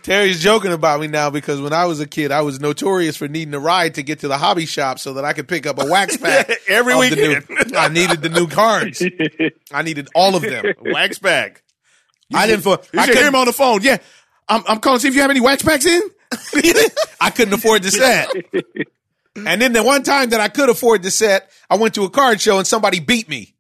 [0.04, 3.28] Terry's joking about me now because when I was a kid, I was notorious for
[3.28, 5.80] needing a ride to get to the hobby shop so that I could pick up
[5.82, 7.48] a wax pack Every weekend.
[7.50, 9.04] new- I needed the new cards.
[9.72, 10.66] I needed all of them.
[10.82, 11.62] wax bag.
[12.34, 12.64] I didn't.
[12.64, 13.82] For, I should hear him on the phone.
[13.84, 13.98] Yeah,
[14.50, 16.02] I'm, I'm calling to see if you have any wax packs in.
[17.22, 18.32] I couldn't afford the set.
[19.36, 22.10] And then the one time that I could afford the set, I went to a
[22.10, 23.54] card show and somebody beat me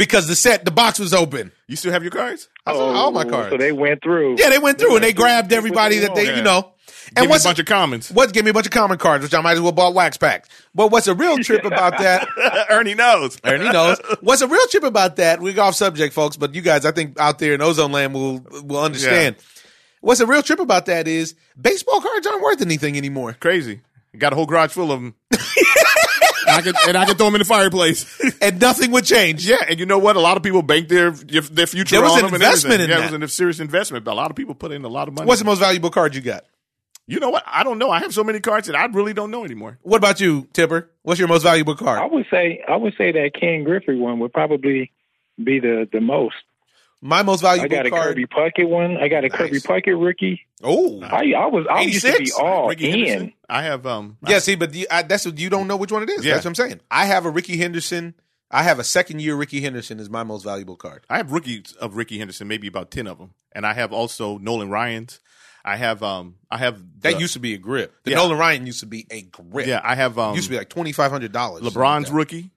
[0.00, 1.52] because the set, the box was open.
[1.68, 2.48] You still have your cards?
[2.66, 3.50] I saw all my Oh, cards.
[3.50, 4.36] So they went through.
[4.38, 5.22] Yeah, they went through and they through.
[5.24, 6.36] grabbed everybody that they, Yeah.
[6.36, 6.72] you know.
[6.86, 8.10] Give And me a what's bunch of commons.
[8.10, 8.32] what?
[8.32, 10.48] Give me a bunch of common cards, which I might as well bought wax packs.
[10.74, 12.26] But what's a real trip about that?
[12.70, 13.36] Ernie knows.
[13.44, 13.98] Ernie knows.
[14.20, 15.40] What's a real trip about that?
[15.40, 18.14] We go off subject, folks, but you guys, I think out there in ozone land
[18.14, 19.36] will will understand.
[20.02, 23.34] What's a real trip about that is baseball cards aren't worth anything anymore.
[23.38, 23.80] Crazy.
[24.16, 25.14] Got a whole garage full of them.
[26.50, 28.04] I could, and I could throw them in the fireplace.
[28.42, 29.46] And nothing would change.
[29.46, 30.16] yeah, and you know what?
[30.16, 32.80] A lot of people bank their their future There was on an them and investment
[32.80, 33.12] in yeah, that.
[33.12, 34.04] it was a serious investment.
[34.04, 35.26] But a lot of people put in a lot of money.
[35.26, 36.44] What's the most valuable card you got?
[37.06, 37.42] You know what?
[37.46, 37.90] I don't know.
[37.90, 39.78] I have so many cards that I really don't know anymore.
[39.82, 40.90] What about you, Tipper?
[41.02, 41.98] What's your most valuable card?
[42.00, 44.92] I would say I would say that Ken Griffey one would probably
[45.42, 46.36] be the the most.
[47.02, 47.68] My most valuable.
[47.68, 47.72] Card.
[47.72, 48.08] I got a card.
[48.16, 48.96] Kirby Puckett one.
[48.98, 50.46] I got a Kirby Puckett rookie.
[50.62, 52.98] Oh, I I was I used to be all Ricky in.
[53.08, 53.32] Henderson.
[53.48, 54.18] I have um.
[54.26, 54.38] yeah.
[54.38, 56.24] See, but you, I, that's you don't know which one it is.
[56.24, 56.34] Yeah.
[56.34, 56.80] That's what I'm saying.
[56.90, 58.14] I have a Rickey Henderson.
[58.50, 61.04] I have a second year Rickey Henderson is my most valuable card.
[61.08, 64.38] I have rookies of Rickey Henderson, maybe about ten of them, and I have also
[64.38, 65.20] Nolan Ryan's.
[65.64, 66.34] I have um.
[66.50, 67.94] I have That used to be a grip.
[68.04, 68.16] The Yeah.
[68.18, 69.66] Nolan Ryan used to be a grip.
[69.66, 69.80] yeah.
[69.82, 70.34] I have um.
[70.34, 71.62] used to be like twenty five hundred dollars.
[71.62, 72.50] LeBron's rookie.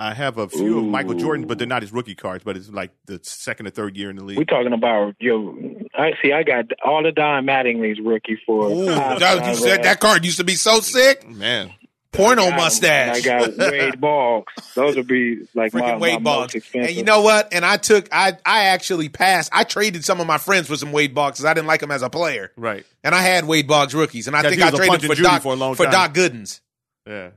[0.00, 2.44] I have a few of Michael Jordan, but they're not his rookie cards.
[2.44, 4.38] But it's like the second or third year in the league.
[4.38, 5.56] We're talking about yo.
[5.94, 6.32] I see.
[6.32, 8.68] I got all the Don Mattingly's rookie for.
[8.70, 9.82] Ooh, five that, you said red.
[9.84, 11.24] that card used to be so sick.
[11.26, 11.72] Oh, man,
[12.12, 12.56] Porno I got 'em.
[12.64, 13.16] mustache.
[13.16, 14.52] I got Wade Boggs.
[14.76, 16.54] Those would be like my, Freaking my Wade most Boggs.
[16.54, 16.88] expensive.
[16.90, 17.52] And you know what?
[17.52, 19.50] And I took, I, I actually passed.
[19.52, 21.90] I traded some of my friends for some Wade Boggs because I didn't like him
[21.90, 22.52] as a player.
[22.56, 22.86] right?
[23.02, 25.52] And I had Wade Boggs rookies, and I think I traded punch for Doc for
[25.54, 25.92] a long for time.
[25.92, 26.60] Doc Goodens.
[27.06, 27.30] Yeah.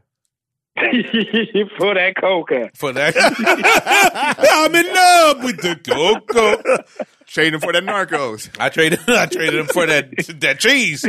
[1.78, 2.70] For that coca.
[2.74, 3.14] for that.
[4.52, 6.86] I'm in love with the coca.
[7.28, 8.50] Trading for that Narcos.
[8.60, 9.00] I traded.
[9.08, 11.06] I traded him for that that cheese,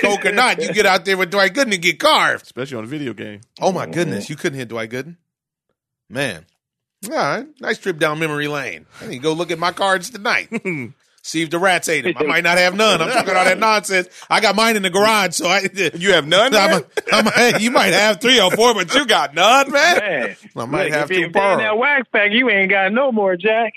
[0.00, 0.60] coke or not.
[0.62, 2.44] You get out there with Dwight Gooden and get carved.
[2.44, 3.40] Especially on a video game.
[3.60, 5.16] Oh my goodness, you couldn't hit Dwight Gooden,
[6.08, 6.46] man.
[7.06, 8.86] All right, nice trip down memory lane.
[9.00, 10.48] I need to go look at my cards tonight.
[11.26, 12.12] See if the rats ate them.
[12.18, 13.00] I might not have none.
[13.00, 14.08] I'm talking all that nonsense.
[14.28, 15.62] I got mine in the garage, so I.
[15.94, 19.06] You have none, I'm a, I'm a, you might have three or four, but you
[19.06, 19.98] got none, man.
[19.98, 22.50] Man, I might look, have if to you if they in that wax pack, you
[22.50, 23.72] ain't got no more, Jack.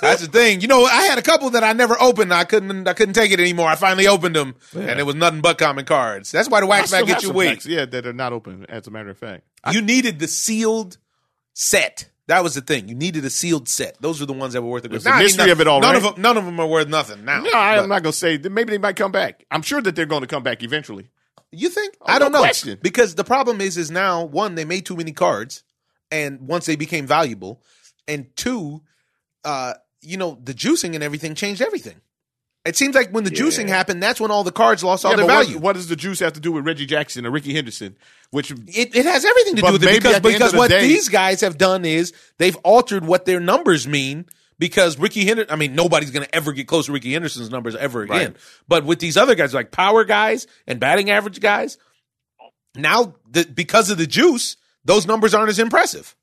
[0.00, 0.62] That's the thing.
[0.62, 2.32] You know, I had a couple that I never opened.
[2.32, 2.88] I couldn't.
[2.88, 3.68] I couldn't take it anymore.
[3.68, 6.32] I finally opened them, and it was nothing but common cards.
[6.32, 7.48] That's why the wax still back have gets you some weak.
[7.50, 9.44] packs, Yeah, that are not open, as a matter of fact.
[9.70, 10.96] You needed the sealed
[11.52, 12.08] set.
[12.28, 12.88] That was the thing.
[12.88, 14.00] You needed a sealed set.
[14.00, 14.92] Those were the ones that were worth it.
[14.92, 16.04] It's the mystery of it all, None right?
[16.04, 16.22] of them.
[16.22, 17.40] None of them are worth nothing now.
[17.40, 18.36] No, I, am not going to say.
[18.36, 19.44] Maybe they might come back.
[19.50, 21.08] I'm sure that they're going to come back eventually.
[21.52, 21.96] You think?
[22.02, 22.44] Oh, I don't no know.
[22.44, 22.78] question.
[22.82, 25.62] Because the problem is, is now one they made too many cards,
[26.10, 27.62] and once they became valuable,
[28.06, 28.82] and two,
[29.44, 29.72] uh,
[30.02, 31.96] you know, the juicing and everything changed everything.
[32.64, 35.16] It seems like when the juicing happened, that's when all the cards lost all Yeah,
[35.18, 35.58] their but what- value.
[35.58, 37.96] What, does the juice have to do with Reggie Jackson or Rickey Henderson?
[38.30, 40.86] Which it, it has everything to do with it because, the because the what day-
[40.86, 44.26] these guys have done is they've altered what their numbers mean
[44.58, 47.74] because Rickey Henderson, I mean, nobody's going to ever get close to Rickey Henderson's numbers
[47.76, 48.32] ever again.
[48.32, 48.36] Right.
[48.66, 51.78] But with these other guys, like power guys and batting average guys,
[52.74, 56.14] now the, because of the juice, those numbers aren't as impressive.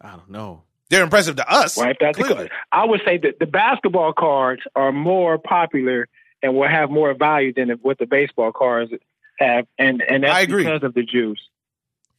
[0.00, 0.62] I don't know.
[0.90, 1.76] They're impressive to us.
[1.76, 2.48] Wiped out the clearly.
[2.48, 2.50] card.
[2.72, 6.08] I would say that the basketball cards are more popular
[6.42, 8.92] and will have more value than what the baseball cards
[9.38, 10.64] have, and and that's I agree.
[10.64, 11.40] because of the juice.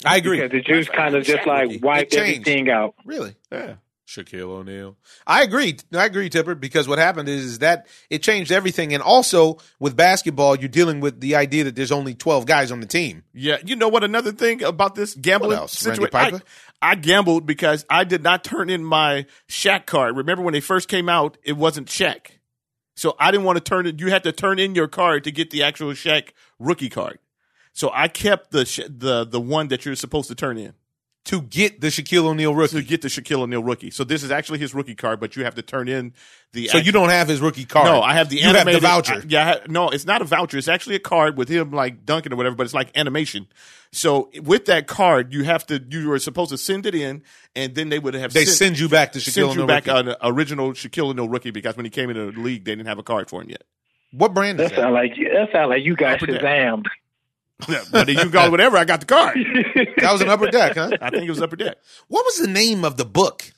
[0.05, 0.37] I agree.
[0.37, 2.95] Because the juice kind of just like wiped everything out.
[3.05, 3.35] Really?
[3.51, 3.75] Yeah.
[4.09, 4.97] Shaquille O'Neal.
[5.27, 5.77] I agree.
[5.93, 8.91] I agree, Tipper, because what happened is, is that it changed everything.
[8.93, 12.79] And also with basketball, you're dealing with the idea that there's only 12 guys on
[12.79, 13.23] the team.
[13.33, 14.03] Yeah, you know what?
[14.03, 15.85] Another thing about this gambling What else?
[15.85, 16.41] Randy situation,
[16.81, 20.17] I, I gambled because I did not turn in my Shaq card.
[20.17, 22.31] Remember when they first came out, it wasn't Shaq,
[22.95, 23.99] so I didn't want to turn it.
[23.99, 27.19] You had to turn in your card to get the actual Shaq rookie card.
[27.73, 30.73] So I kept the the the one that you're supposed to turn in
[31.25, 32.77] To get the Shaquille O'Neal rookie.
[32.77, 33.91] to get the Shaquille O'Neal rookie.
[33.91, 36.13] So this is actually his rookie card, but you have to turn in
[36.53, 36.67] the.
[36.69, 37.85] So you don't have his rookie card.
[37.85, 39.15] No, I have the You have the voucher.
[39.15, 40.57] I- yeah, I ha- no, it's not a voucher.
[40.57, 43.47] It's actually a card with him like dunking or whatever, but it's like animation.
[43.91, 45.83] So with that card, you have to.
[45.87, 47.21] You were supposed to send it in,
[47.55, 49.67] and then they would have they sent, send you back to Shaquille send you O'Neal
[49.67, 50.09] back rookie.
[50.11, 52.97] an original Shaquille O'Neal rookie because when he came into the league, they didn't have
[52.99, 53.63] a card for him yet.
[54.11, 54.81] What brand is That that?
[54.81, 56.41] sound like that sound like you got Upper Deck.
[56.41, 56.85] Shazammed.
[57.91, 58.77] But you can call it whatever.
[58.77, 59.37] I got the card.
[60.01, 60.91] That was an upper deck, huh?
[61.01, 61.77] I think it was Upper Deck.
[62.07, 63.51] What was the name of the book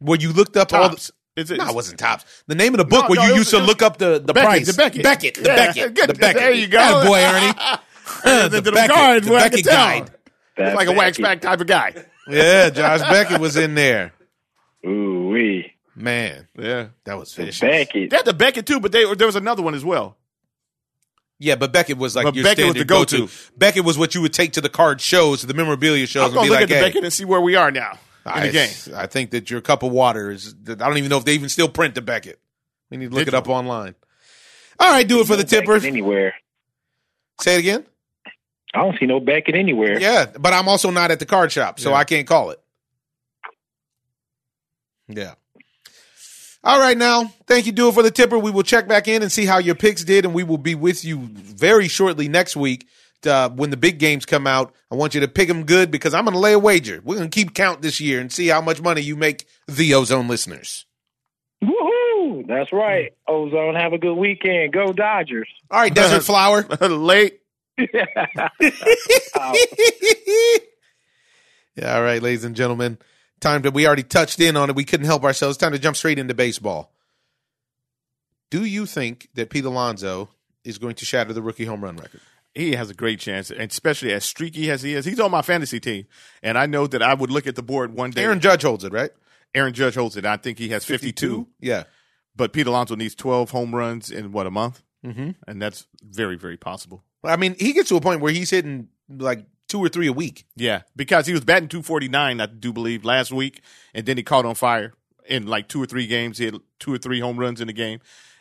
[0.00, 0.96] where you looked up all the.
[0.96, 1.10] Topps.
[1.36, 2.24] It's, No, it wasn't Topps.
[2.46, 3.82] The name of the book No, where no, you it used was- to it look
[3.82, 4.66] up the, the Beckett, price.
[4.66, 5.02] the Beckett.
[5.02, 5.34] Beckett.
[5.34, 5.94] The Yeah, Beckett.
[5.94, 6.08] good.
[6.10, 6.40] The Beckett.
[6.42, 7.04] There you go.
[7.06, 7.52] boy, Ernie.
[8.24, 8.96] the, the the Beckett.
[8.96, 9.74] card, the boy, I can Beckett tell.
[9.74, 10.10] guide.
[10.56, 11.22] That's like a wax Becky.
[11.22, 11.94] back type of guy.
[12.28, 14.12] Yeah, Josh Beckett was in there.
[14.86, 16.88] Ooh wee, Man, Yeah.
[17.04, 17.60] that was vicious.
[17.60, 18.10] Beckett.
[18.10, 20.16] They had the Beckett too, but they, there was another one as well.
[21.42, 23.18] Yeah, but Beckett was like But your Beckett was the go-to.
[23.20, 23.32] go-to.
[23.56, 26.34] Beckett was what you would take to the card shows, to the memorabilia shows, I'm
[26.34, 27.92] gonna be look like, at the "Hey, Beckett and see where we are now
[28.26, 28.70] in I, the game.
[28.94, 30.54] I think that your cup of water is.
[30.68, 32.38] I don't even know if they even still print the Beckett.
[32.90, 33.94] We need to look it up online.
[34.78, 35.86] All right, do it for the Beckett tipper.
[35.86, 36.34] anywhere.
[37.40, 37.86] Say it again.
[38.74, 39.98] I don't see no Beckett anywhere.
[39.98, 41.96] Yeah, but I'm also not at the card shop, so Yeah.
[41.96, 42.60] I can't call it.
[45.08, 45.34] Yeah.
[46.62, 48.38] All right, now, thank you, it for the tipper.
[48.38, 50.74] We will check back in and see how your picks did, and we will be
[50.74, 52.86] with you very shortly next week
[53.24, 54.74] uh, when the big games come out.
[54.90, 57.00] I want you to pick them good because I'm going to lay a wager.
[57.02, 59.94] We're going to keep count this year and see how much money you make, the
[59.94, 60.84] Ozone listeners.
[61.64, 62.46] Woohoo!
[62.46, 63.12] That's right.
[63.26, 64.74] Ozone, have a good weekend.
[64.74, 65.48] Go Dodgers.
[65.70, 66.62] All right, Desert Flower.
[66.80, 67.40] Late.
[67.78, 68.48] yeah,
[71.86, 72.98] all right, ladies and gentlemen.
[73.40, 74.76] Time that we already touched in on it.
[74.76, 75.56] We couldn't help ourselves.
[75.56, 76.92] Time to jump straight into baseball.
[78.50, 80.30] Do you think that Pete Alonso
[80.64, 82.20] is going to shatter the rookie home run record?
[82.54, 85.04] He has a great chance, and especially as streaky as he is.
[85.04, 86.06] He's on my fantasy team,
[86.42, 88.24] and I know that I would look at the board one day.
[88.24, 89.10] Aaron Judge holds it, right?
[89.54, 90.26] Aaron Judge holds it.
[90.26, 91.84] I think he has 52, Yeah.
[92.34, 95.30] but Pete Alonso needs 12 home runs in what a month, Mm-hmm.
[95.46, 97.04] and that's very, very possible.
[97.24, 100.12] I mean, he gets to a point where he's hitting like two or three a
[100.12, 100.44] week.
[100.56, 103.62] Yeah, because he was batting 249, I do believe, last week,
[103.94, 104.92] and then he caught on fire
[105.26, 106.36] in like two or three games.
[106.36, 108.00] He had two or three home runs in the game,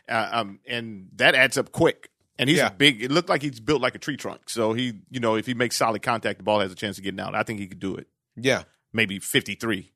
[0.09, 2.09] uh, um, and that adds up quick.
[2.38, 2.69] And he's Yeah.
[2.69, 3.03] big.
[3.03, 4.49] It looked like he's built like a tree trunk.
[4.49, 7.03] So he, you know, if he makes solid contact, the ball has a chance of
[7.03, 7.36] getting out.
[7.36, 8.07] I think he could do it.
[8.38, 8.63] Yeah.
[8.93, 9.91] Maybe 53.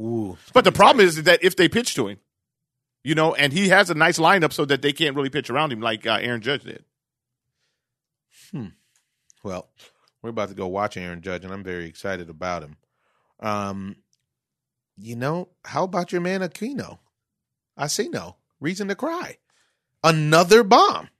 [0.00, 0.38] Ooh.
[0.54, 2.18] But the problem is that if they pitch to him,
[3.02, 5.72] you know, and he has a nice lineup so that they can't really pitch around
[5.74, 6.84] him like uh, Aaron Judge did.
[8.50, 8.68] Hmm.
[9.42, 9.68] Well,
[10.24, 12.76] We're about to go watch Aaron Judge, and I'm very excited about him.
[13.40, 13.96] Um,
[14.96, 16.96] you know, how about your man Aquino?
[17.76, 19.36] I see no reason to cry.
[20.02, 21.10] Another bomb.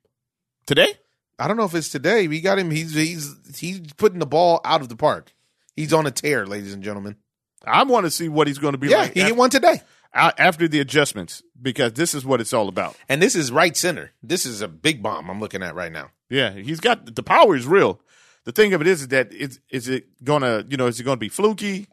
[0.66, 0.94] Today?
[1.38, 2.28] I don't know if it's today.
[2.28, 2.70] We got him.
[2.70, 5.34] He's he's he's putting the ball out of the park.
[5.76, 7.16] He's on a tear, ladies and gentlemen.
[7.62, 9.82] I want to see what he's going to be Yeah, like he hit one today.
[10.14, 12.96] after the adjustments because this is what it's all about.
[13.10, 14.12] And this is right center.
[14.22, 16.10] This is a big bomb I'm looking at right now.
[16.30, 18.00] Yeah, he's got the power is real.
[18.44, 21.04] The thing of it is, is that it's is it gonna you know is it
[21.04, 21.88] gonna be fluky?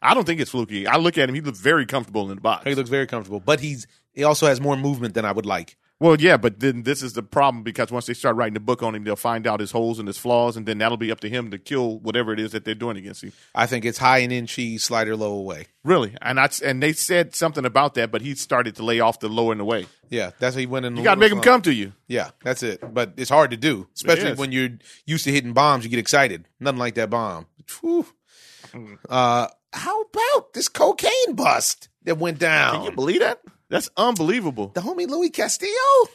[0.00, 0.86] I don't think it's fluky.
[0.86, 2.64] I look at him; he looks very comfortable in the box.
[2.64, 5.76] He looks very comfortable, but he's he also has more movement than I would like.
[6.00, 8.84] Well, yeah, but then this is the problem because once they start writing the book
[8.84, 11.18] on him, they'll find out his holes and his flaws, and then that'll be up
[11.20, 13.32] to him to kill whatever it is that they're doing against him.
[13.52, 15.66] I think it's high and in cheese, slider low away.
[15.82, 19.18] Really, and I and they said something about that, but he started to lay off
[19.18, 19.86] the low and away.
[20.08, 20.96] Yeah, that's how he went in.
[20.96, 21.92] You got to make him come to you.
[22.06, 22.80] Yeah, that's it.
[22.94, 25.82] But it's hard to do, especially when you're used to hitting bombs.
[25.82, 26.46] You get excited.
[26.60, 27.46] Nothing like that bomb.
[27.80, 28.06] Whew.
[29.08, 32.76] Uh, how about this cocaine bust that went down?
[32.76, 33.40] Can you believe that?
[33.70, 34.68] That's unbelievable.
[34.74, 36.08] The homie Luis Castillo,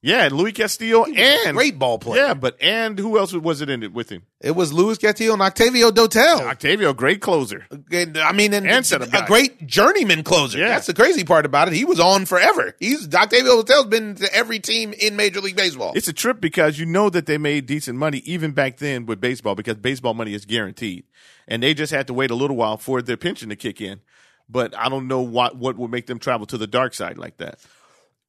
[0.00, 2.22] Yeah, and Luis Castillo and great ball player.
[2.26, 4.22] Yeah, but and who else was it in it with him?
[4.40, 6.40] It was Luis Castillo and Octavio Dotel.
[6.40, 7.66] Octavio, great closer.
[7.72, 9.26] I mean, and, And a guy.
[9.26, 10.58] great journeyman closer.
[10.58, 10.68] Yeah.
[10.68, 11.74] That's the crazy part about it.
[11.74, 12.76] He was on forever.
[12.78, 15.94] He's Octavio Dotel's been to every team in Major League Baseball.
[15.96, 19.20] It's a trip because you know that they made decent money even back then with
[19.20, 21.02] baseball because baseball money is guaranteed,
[21.48, 24.00] and they just had to wait a little while for their pension to kick in.
[24.48, 27.36] But I don't know what what would make them travel to the dark side like
[27.38, 27.58] that.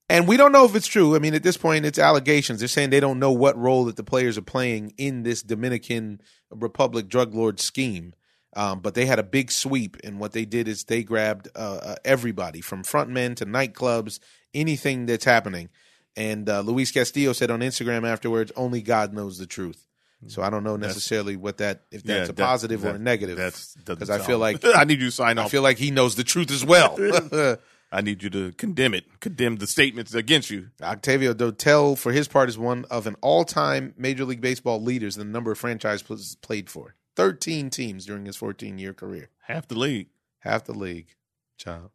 [0.10, 1.16] And we don't know if it's true.
[1.16, 2.60] I mean, at this point, it's allegations.
[2.60, 6.20] They're saying they don't know what role that the players are playing in this Dominican
[6.50, 8.14] Republic drug lord scheme.
[8.56, 11.80] Um, but they had a big sweep, and what they did is they grabbed uh,
[11.84, 14.20] uh, everybody from frontmen to nightclubs,
[14.56, 15.70] anything that's happening.
[16.16, 19.86] And uh, Luis Castillo said on Instagram afterwards, "Only God knows the truth."
[20.28, 23.38] So I don't know necessarily what that if that's a that- positive or a negative.
[23.38, 26.16] That's because I feel like I need you to sign I feel like he knows
[26.16, 26.98] the truth as well.
[27.92, 30.68] I need you to condemn it, condemn the statements against you.
[30.80, 35.26] Octavio Dotel, for his part, is one of an all-time Major League Baseball leaders in
[35.26, 36.94] the number of franchise pl- played for.
[37.16, 40.10] Thirteen teams during his 14-year career, Half the league,
[40.40, 41.16] half the league.
[41.58, 41.90] Child,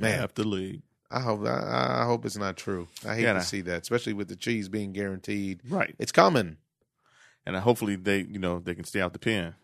[0.00, 0.80] man, half the league.
[1.10, 2.88] I hope I, I hope it's not true.
[3.06, 3.44] I hate Yeah, to nah.
[3.44, 5.60] see that, especially with the cheese being guaranteed.
[5.68, 6.56] Right, It's coming.
[7.46, 9.54] And hopefully they you know they can stay out the pen.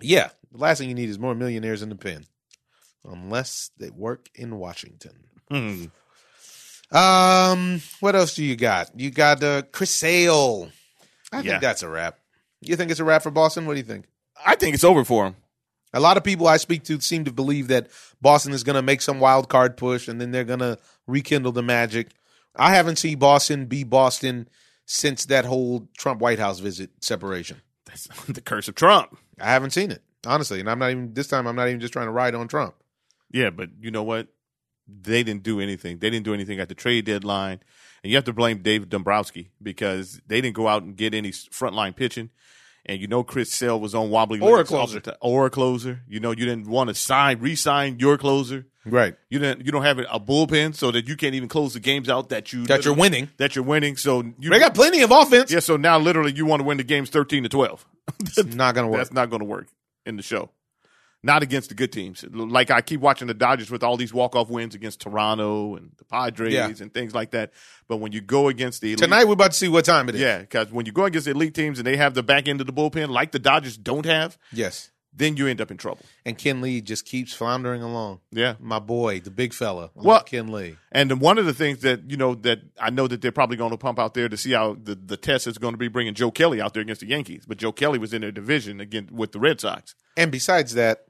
[0.00, 2.26] Yeah, the last thing you need is more millionaires in the pen,
[3.04, 5.12] unless they work in Washington.
[5.50, 5.84] Hmm.
[6.90, 8.90] Um, what else do you got?
[8.98, 10.70] You got uh, Chris Sale.
[11.32, 11.52] I Yeah.
[11.52, 12.18] think that's a wrap.
[12.60, 13.66] You think it's a wrap for Boston?
[13.66, 14.06] What do you think?
[14.44, 15.36] I think it's over for him.
[15.92, 17.88] A lot of people I speak to seem to believe that
[18.20, 21.52] Boston is going to make some wild card push and then they're going to rekindle
[21.52, 22.10] the magic.
[22.54, 24.48] I haven't seen Boston be Boston
[24.86, 27.60] since that whole Trump White House visit separation.
[27.84, 29.18] That's the curse of Trump.
[29.38, 31.46] I haven't seen it honestly, and I'm not even this time.
[31.46, 32.74] I'm not even just trying to ride on Trump.
[33.30, 34.28] Yeah, but you know what?
[34.88, 35.98] They didn't do anything.
[35.98, 37.60] They didn't do anything at the trade deadline.
[38.02, 41.30] And you have to blame Dave Dombrowski because they didn't go out and get any
[41.30, 42.30] frontline pitching.
[42.88, 45.02] And you know Chris Sale was on wobbly Or a closer.
[45.20, 46.02] Or a closer.
[46.08, 48.66] You know, you didn't want to sign, re-sign your closer.
[48.84, 49.16] Right.
[49.28, 49.66] You didn't.
[49.66, 52.52] You don't have a bullpen so that you can't even close the games out that
[52.52, 53.28] you That you're winning.
[53.38, 53.96] That you're winning.
[53.96, 55.50] So you They got plenty of offense.
[55.50, 55.58] yeah.
[55.58, 57.84] So now literally you want to win the games thirteen to twelve.
[58.20, 58.98] It's not going to work.
[59.00, 59.66] That's not going to work
[60.04, 60.50] in the show.
[61.26, 62.24] Not against the good teams.
[62.30, 65.90] Like I keep watching the Dodgers with all these walk off wins against Toronto and
[65.98, 66.68] the Padres Yeah.
[66.80, 67.50] and things like that.
[67.88, 70.14] But when you go against the elite, Tonight we're about to see what time it
[70.14, 70.20] is.
[70.20, 72.60] yeah, because when you go against the elite teams and they have the back end
[72.60, 74.90] of the bullpen like the Dodgers don't have, Yes.
[75.12, 76.02] then you end up in trouble.
[76.24, 78.20] And Kenley just keeps floundering along.
[78.30, 78.54] Yeah.
[78.60, 79.86] My boy, the big fella.
[79.96, 80.76] I Well- Kenley.
[80.92, 83.70] And one of the things that you know that I know that they're probably going
[83.72, 86.14] to pump out there to see how the, the test is going to be bringing
[86.14, 87.44] Joe Kelly out there against the Yankees.
[87.48, 89.94] But Joe Kelly was in their division again with the Red Sox.
[90.16, 91.04] And besides that,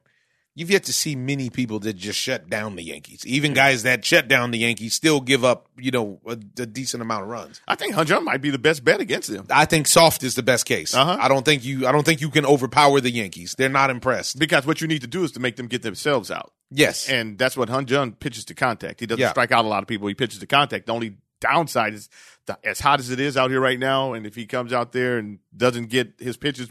[0.56, 3.24] you've yet to see many people that just shut down the Yankees.
[3.24, 7.00] Even guys that shut down the Yankees still give up, you know, a, a decent
[7.02, 7.60] amount of runs.
[7.68, 9.46] I think Hyun-jin might be the best bet against them.
[9.50, 10.92] I think soft is the best case.
[10.94, 11.16] Uh-huh.
[11.20, 11.86] I don't think you.
[11.86, 13.54] I don't think you can overpower the Yankees.
[13.56, 14.38] They're not impressed.
[14.38, 16.52] Because what you need to do is to make them get themselves out.
[16.72, 18.98] Yes, And that's what Hyun-jin pitches to contact.
[18.98, 19.30] He doesn't Yeah.
[19.30, 20.08] strike out a lot of people.
[20.08, 20.86] He pitches to contact.
[20.86, 22.08] The only downside is
[22.46, 24.92] the, as hot as it is out here right now, and if he comes out
[24.92, 26.68] there and doesn't get his pitches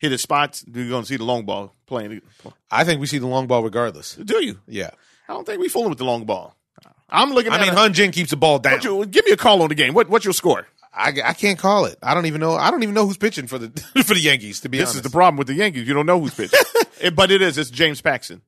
[0.00, 2.20] hit his spots, you're going to see the long ball playing.
[2.70, 4.14] I think we see the long ball regardless.
[4.16, 4.60] Do you?
[4.66, 4.90] Yeah,
[5.28, 6.54] I don't think we fooling with the long ball.
[7.10, 7.52] I'm looking.
[7.52, 8.80] I mean, Hyun-jin keeps the ball down.
[8.82, 9.94] You, give me a call on the game.
[9.94, 10.66] What, what's your score?
[10.92, 11.96] I, I can't call it.
[12.02, 12.52] I don't even know.
[12.54, 13.68] I don't even know who's pitching for the
[14.04, 14.60] for the Yankees.
[14.60, 15.86] To be This honest, this is the problem with the Yankees.
[15.88, 16.58] You don't know who's pitching,
[17.00, 17.56] It- but it is.
[17.56, 18.42] It's James Paxton.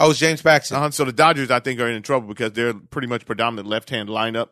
[0.00, 0.76] oh, it's James Paxton.
[0.76, 0.90] Uh-huh.
[0.90, 4.48] So the Dodgers, I think, are in trouble because they're pretty much predominant left-hand lineup.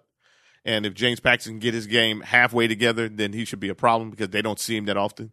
[0.65, 3.75] And if James Paxton can get his game halfway together, then he should be a
[3.75, 5.33] problem because they don't see him that often.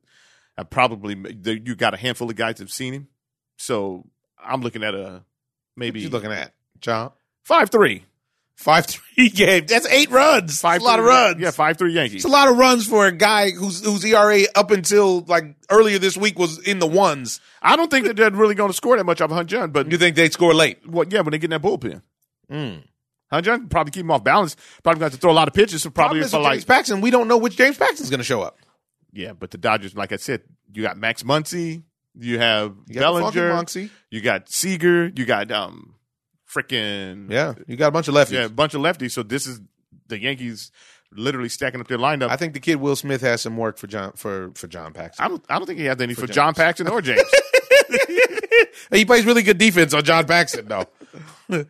[0.58, 3.08] I probably you got a handful of guys that've seen him.
[3.58, 4.06] So
[4.44, 5.24] I'm looking at a
[5.78, 7.12] maybe What you looking at, John?
[7.44, 8.06] five three.
[8.56, 9.68] Five three game.
[9.68, 10.60] That's eight runs.
[10.60, 11.40] Five That's a lot of runs.
[11.40, 12.16] Yeah, five three Yankees.
[12.16, 15.98] It's a lot of runs for a guy whose whose ERA up until like earlier
[16.00, 17.40] this week was in the ones.
[17.62, 19.98] I don't think that they're really going to score that much off Hyun-jin, but You
[19.98, 20.80] think they'd score late?
[20.90, 22.02] well, yeah, when they get in that bullpen,
[22.52, 22.84] Mm.
[23.32, 24.56] Hyun-jin probably keep him off balance.
[24.84, 25.84] Probably going to throw a lot of pitches.
[25.84, 28.42] So probably for like James Paxton, we don't know which James Paxton's going to show
[28.42, 28.58] up.
[29.14, 30.42] yeah, but the Dodgers, like I said,
[30.74, 31.84] you got Max Muncy,
[32.18, 33.64] you have You Bellinger,
[34.10, 35.96] you got Seager, you got um
[36.52, 38.32] freaking Yeah, you got a bunch of lefties.
[38.32, 39.12] yeah, a bunch of lefties.
[39.12, 39.62] So this is
[40.08, 40.72] the Yankees
[41.12, 42.30] literally stacking up their lineup.
[42.30, 45.24] I think the kid Will Smith has some work for John for for John Paxton.
[45.24, 46.36] I don't, I don't think he has any for, James.
[46.36, 47.22] John Paxton or James.
[48.92, 50.86] he plays really good defense on John Paxton, though.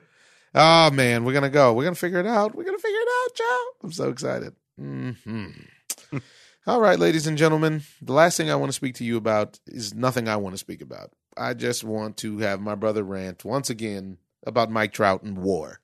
[0.56, 1.74] oh man, we're gonna go.
[1.74, 2.56] We're gonna figure it out.
[2.56, 3.66] We're gonna figure it out, Joe.
[3.84, 4.56] I'm so excited.
[4.78, 5.47] hmm
[6.68, 9.60] All right, ladies and gentlemen, the last thing I want to speak to you about
[9.66, 11.12] is nothing I want to speak about.
[11.36, 15.80] I just want to have my brother rant once again about Mike Trout and war.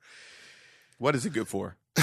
[0.97, 1.78] what is it good for?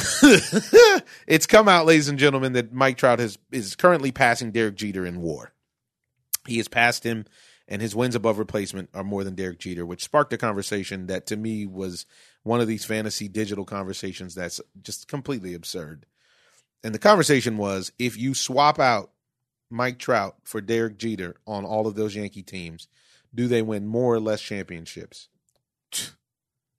[1.26, 5.04] it's come out, ladies and gentlemen, that Mike Trout has is currently passing Derek Jeter
[5.04, 5.52] in WAR.
[6.46, 7.26] He has passed him,
[7.68, 11.26] and his wins above replacement are more than Derek Jeter, which sparked a conversation that
[11.26, 12.06] to me was
[12.42, 16.06] one of these fantasy digital conversations that's just completely absurd.
[16.84, 19.10] And the conversation was if you swap out
[19.70, 22.88] Mike Trout for Derek Jeter on all of those Yankee teams,
[23.34, 25.28] do they win more or less championships?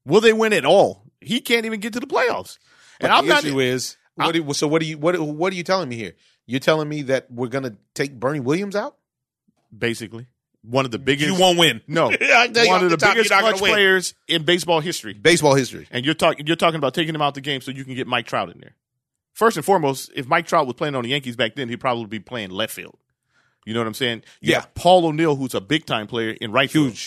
[0.06, 1.04] Will they win at all?
[1.22, 2.58] He can't even get to the playoffs.
[3.00, 3.46] But And I'm the not.
[3.46, 6.14] issue is, what so what do you what what are you telling me here?
[6.46, 8.98] You're telling me that we're gonna take Bernie Williams out?
[9.76, 10.28] basically
[10.64, 11.28] one of the biggest.
[11.30, 11.82] You won't win.
[11.88, 14.14] No, I tell you one of the the top, biggest you're not gonna clutch players
[14.28, 15.14] in baseball history.
[15.14, 15.88] Baseball history.
[15.92, 18.08] And you're talking you're talking about taking him out the game so you can get
[18.08, 18.76] Mike Trout in there.
[19.34, 22.06] First and foremost, if Mike Trout was playing on the Yankees back then, he'd probably
[22.06, 22.98] be playing left field.
[23.66, 24.24] You know what I'm saying?
[24.42, 24.60] You Yeah.
[24.62, 26.98] have Paul O'Neill, who's a big time player in right field.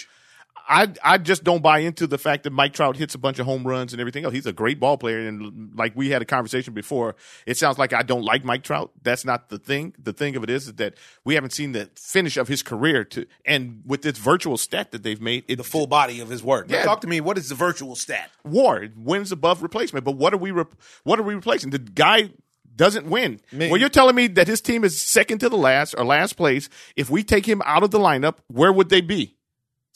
[0.68, 3.46] I I just don't buy into the fact that Mike Trout hits a bunch of
[3.46, 4.34] home runs and everything else.
[4.34, 7.14] He's a great ball player, and like we had a conversation before,
[7.46, 8.90] it sounds like I don't like Mike Trout.
[9.02, 9.94] That's not the thing.
[9.98, 10.94] The thing of it is, is that
[11.24, 13.04] we haven't seen the finish of his career.
[13.04, 16.42] To and with this virtual stat that they've made, it, The full body of his
[16.42, 16.68] work.
[16.68, 16.84] Now Yeah.
[16.84, 17.20] talk to me.
[17.20, 18.30] What is the virtual stat?
[18.44, 20.04] war wins above replacement.
[20.04, 20.50] But what are we?
[20.50, 21.70] Rep- what are we replacing?
[21.70, 22.30] The guy
[22.74, 23.40] doesn't win.
[23.52, 23.70] Man.
[23.70, 26.68] Well, you're telling me that his team is second to the last or last place.
[26.94, 29.35] If we take him out of the lineup, where would they be?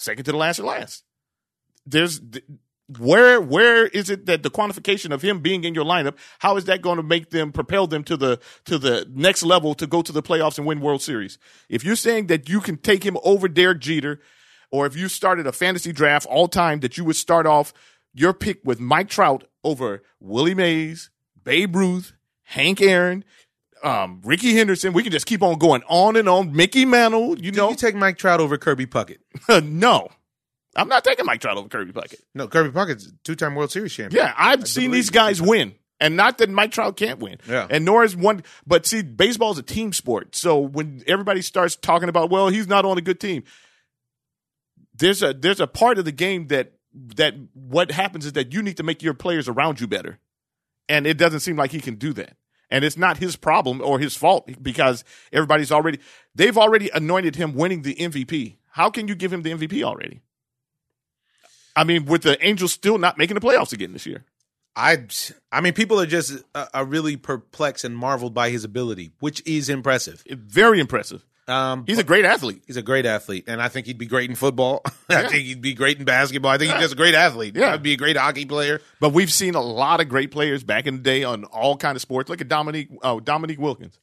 [0.01, 1.05] Second to the last or last?
[1.85, 2.23] There's
[2.99, 6.17] where where is it that the quantification of him being in your lineup?
[6.39, 9.75] How is that going to make them propel them to the to the next level
[9.75, 11.39] to go to the playoffs and win World Series?
[11.69, 14.21] If you're saying that you can take him over Derek Jeter,
[14.71, 17.75] or if you started a fantasy draft all time that you would start off
[18.15, 21.11] your pick with Mike Trout over Willie Mays,
[21.45, 23.23] Babe Ruth, Hank Aaron,
[23.83, 24.93] um, Rickey Henderson.
[24.93, 26.53] We can just keep on going on and on.
[26.55, 29.19] Mickey Mantle, you Do know, you take Mike Trout over Kirby Puckett?
[29.65, 30.09] no,
[30.77, 32.21] I'm not taking Mike Trout over Kirby Puckett.
[32.35, 34.25] No, Kirby Puckett's two time World Series champion.
[34.25, 35.75] Yeah, I've seen these guys win.
[36.03, 37.37] And not that Mike Trout can't win.
[37.47, 37.67] Yeah.
[37.69, 40.35] And nor is one but see, baseball is a team sport.
[40.35, 43.45] So when everybody starts talking about, well, he's not on a good team,
[44.95, 46.73] there's a there's a part of the game that
[47.17, 50.19] that what happens is that you need to make your players around you better.
[50.89, 52.37] And it doesn't seem like he can do that.
[52.71, 55.99] And it's not his problem or his fault because everybody's already
[56.35, 58.57] they've already anointed him winning the MVP.
[58.71, 60.23] How can you give him the MVP already?
[61.75, 64.25] I mean, with the Angels still not making the playoffs again this year.
[64.77, 65.05] I,
[65.51, 69.43] I mean, people are just uh, are really perplexed and marveled by his ability, which
[69.47, 70.23] is impressive.
[70.29, 71.25] Very impressive.
[71.51, 72.63] Um, He's a great athlete.
[72.67, 74.83] he's a great athlete, and I think he'd be great in football.
[75.09, 75.29] I Yeah.
[75.29, 76.51] think he'd be great in basketball.
[76.53, 77.57] I think he's just a great athlete.
[77.57, 77.73] Yeah.
[77.73, 78.81] He'd be a great hockey player.
[79.01, 81.97] But we've seen a lot of great players back in the day on all kind
[81.97, 82.31] of sports.
[82.31, 83.99] Look at Dominique oh, Dominique Wilkins.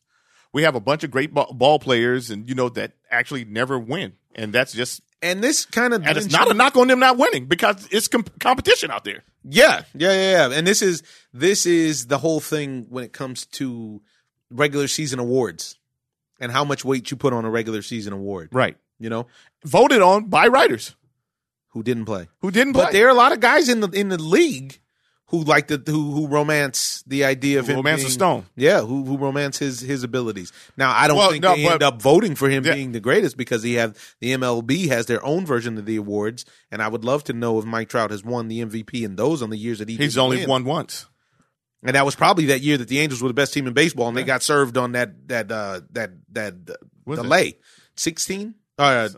[0.54, 4.14] We have a bunch of great ball players, and you know that actually never win,
[4.36, 7.18] and that's just And this kind of and it's not a knock on them not
[7.18, 9.24] winning because it's com- competition out there.
[9.44, 10.58] Yeah, yeah, yeah, yeah.
[10.58, 14.02] And this is this is the whole thing when it comes to
[14.50, 15.76] regular season awards
[16.40, 18.50] and how much weight you put on a regular season award.
[18.52, 18.78] Right.
[19.00, 19.28] You know,
[19.66, 20.96] Voted on by writers
[21.70, 22.28] who didn't play.
[22.42, 22.86] who didn't play.
[22.86, 24.80] But there are a lot of guys in the in the league
[25.28, 28.46] who like the who who romance the idea of him Romance being, the stone.
[28.56, 30.52] Yeah, who who romance his his abilities.
[30.78, 32.74] Now I don't Well, think no, they but- end up voting for him Yeah.
[32.74, 36.46] being the greatest because he have the MLB has their own version of the awards,
[36.72, 39.42] and I would love to know if Mike Trout has won the MVP in those
[39.44, 40.50] on the years that he He's only win.
[40.50, 41.08] won once.
[41.88, 44.10] And that was probably that year that the Angels were the best team in baseball,
[44.10, 46.54] and they got served on that that uh, that that
[47.06, 47.22] Was it?
[47.24, 47.58] delay.
[47.96, 49.10] Sixteen, uh,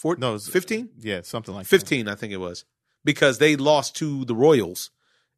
[0.00, 1.68] four, No, fifteen, Yeah, something like that.
[1.68, 2.64] fifteen, I think it was,
[3.04, 4.90] because they lost to the Royals,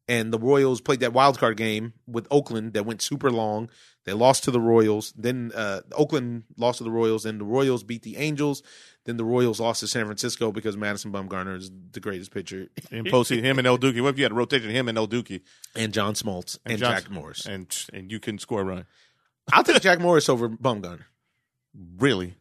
[0.09, 3.70] and the Royals played that wild card game with Oakland that went super long.
[4.11, 5.12] They lost to the Royals.
[5.16, 7.22] Then uh, Oakland lost to the Royals.
[7.22, 8.61] Then the Royals beat the Angels.
[9.04, 13.04] Then the Royals lost to San Francisco because Madison Bumgarner is the greatest pitcher, In
[13.04, 14.02] postseason, him and El Duque.
[14.02, 14.68] What if you had a rotation?
[14.68, 15.40] Of him and El Duque
[15.76, 17.46] and John Smoltz and, Johnson- Jack Morris.
[17.46, 18.86] and and you can score a run.
[19.52, 21.04] I'll take Jack Morris over Bumgarner.
[21.98, 22.34] Really,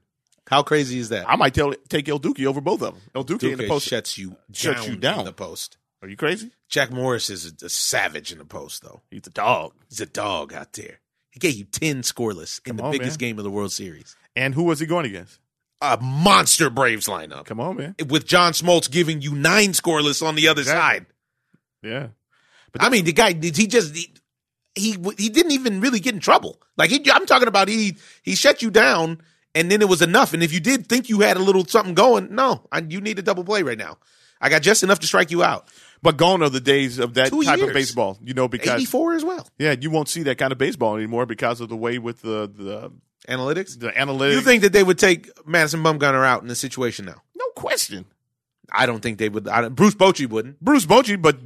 [0.48, 1.30] How crazy is that?
[1.30, 3.04] I might tell take El Duque over both of them.
[3.14, 3.86] El Duque, in the post.
[3.88, 5.20] shuts you shuts down you down.
[5.20, 5.78] in the post.
[6.02, 6.50] Are you crazy?
[6.68, 9.02] Jack Morris is a, a savage in the post, though.
[9.12, 9.74] He's a dog.
[9.90, 11.00] He's a dog out there.
[11.42, 13.30] He gave you ten scoreless in Come the on, biggest man.
[13.30, 14.16] game of the World Series.
[14.36, 15.40] And who was he going against?
[15.82, 17.96] A monster Braves lineup Come on, man.
[18.10, 20.82] with John Smoltz giving you nine scoreless on the other Exactly.
[20.82, 21.06] side.
[21.82, 22.08] Yeah.
[22.74, 24.14] But I mean, the guy did he just he,
[24.76, 26.62] he he didn't even really get in trouble.
[26.78, 29.22] Like he, I'm talking about he he shut you down
[29.56, 30.34] and then it was enough.
[30.34, 33.18] And if you did think you had a little something going, no, I, you need
[33.18, 33.98] a double play right now.
[34.42, 35.68] I got just enough to strike you out.
[36.02, 37.70] But gone are the days of that Two type years.
[37.70, 39.48] of baseball, you know, because 84 as well.
[39.58, 42.50] yeah, you won't see that kind of baseball anymore because of the way with the
[42.54, 42.92] the,
[43.28, 43.78] Analytics.
[43.80, 44.32] the analytics.
[44.34, 47.22] You think that they would take Madison Bumgarner out in this situation now?
[47.36, 48.06] no question.
[48.72, 49.48] I don't think they would.
[49.48, 50.60] I, don't- Bruce Bochy wouldn't.
[50.62, 51.38] Bruce Bochy, but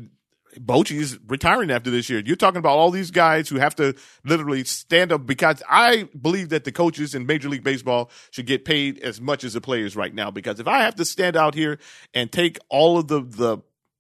[0.60, 2.22] Bochy is retiring after this year.
[2.24, 6.50] You're talking about all these guys who have to literally stand up because I believe
[6.50, 9.96] that the coaches in Major League Baseball should get paid as much as the players
[9.96, 10.30] right now.
[10.30, 11.80] Because if I have to stand out here
[12.14, 13.58] and take all of the the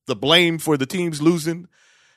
[0.08, 1.68] the blame for the teams losing,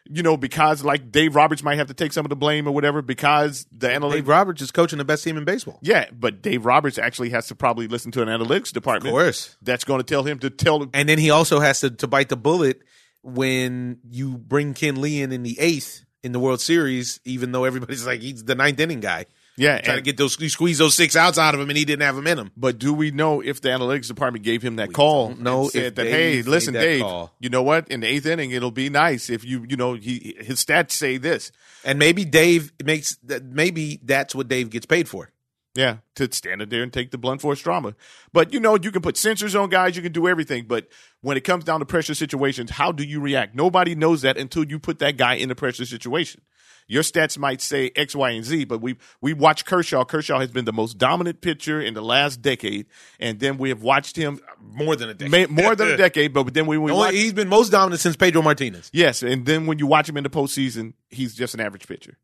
[0.09, 2.73] you know, because like Dave Roberts might have to take some of the blame or
[2.73, 4.13] whatever because the analytics.
[4.13, 5.79] Dave Roberts is coaching the best team in baseball.
[5.83, 9.07] yeah, but Dave Roberts actually has to probably listen to an analytics department.
[9.07, 9.57] Of course.
[9.63, 12.29] That's going to tell him to tell And then he also has to, to bite
[12.29, 12.83] the bullet
[13.23, 18.07] when you bring Kenley in in the eighth in the World Series, even though everybody's
[18.07, 19.27] like he's the ninth inning guy.
[19.57, 21.85] Yeah, Trying to get those you squeeze those six outs out of him, and he
[21.85, 22.51] didn't have them in him.
[22.57, 25.35] But do we know if the analytics department gave him that call?
[25.35, 27.33] don't said that, hey, listen, Dave, call.
[27.41, 27.89] you know what?
[27.89, 31.17] In the eighth inning, it'll be nice if you, you know, he his stats say
[31.17, 31.53] this.
[31.85, 33.45] And maybe Dave makes that.
[33.45, 35.31] Maybe that's what Dave gets paid for.
[35.77, 37.95] Yeah, to stand up there and take the blunt force trauma.
[38.33, 40.65] But you know, you can put sensors on guys, you can do everything.
[40.67, 40.89] But
[41.21, 43.55] when it comes down to pressure situations, how do you react?
[43.55, 46.41] Nobody knows that until you put that guy in a pressure situation.
[46.89, 50.05] Your stats might say X, Y, and Z, but we we watched Kershaw.
[50.05, 52.87] Kershaw has been the most dominant pitcher in the last decade,
[53.19, 55.51] and then we have watched him More than a decade.
[55.51, 56.33] ma- more than a decade.
[56.33, 58.89] But then when we Only- watch, he's been most dominant since Pedro Martinez.
[58.95, 62.19] yes, and then when you watch him in the postseason, he's just an average pitcher,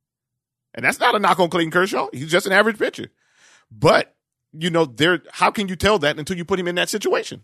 [0.74, 2.07] and that's not a knock on Clayton Kershaw.
[2.12, 3.09] He's just an average pitcher,
[3.79, 4.14] but
[4.53, 5.23] you know, there.
[5.31, 7.43] How can you tell that until you put him in that situation?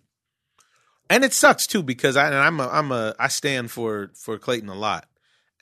[1.10, 4.38] and it sucks too because I and I'm a I'm a I stand for for
[4.38, 5.08] Clayton a lot,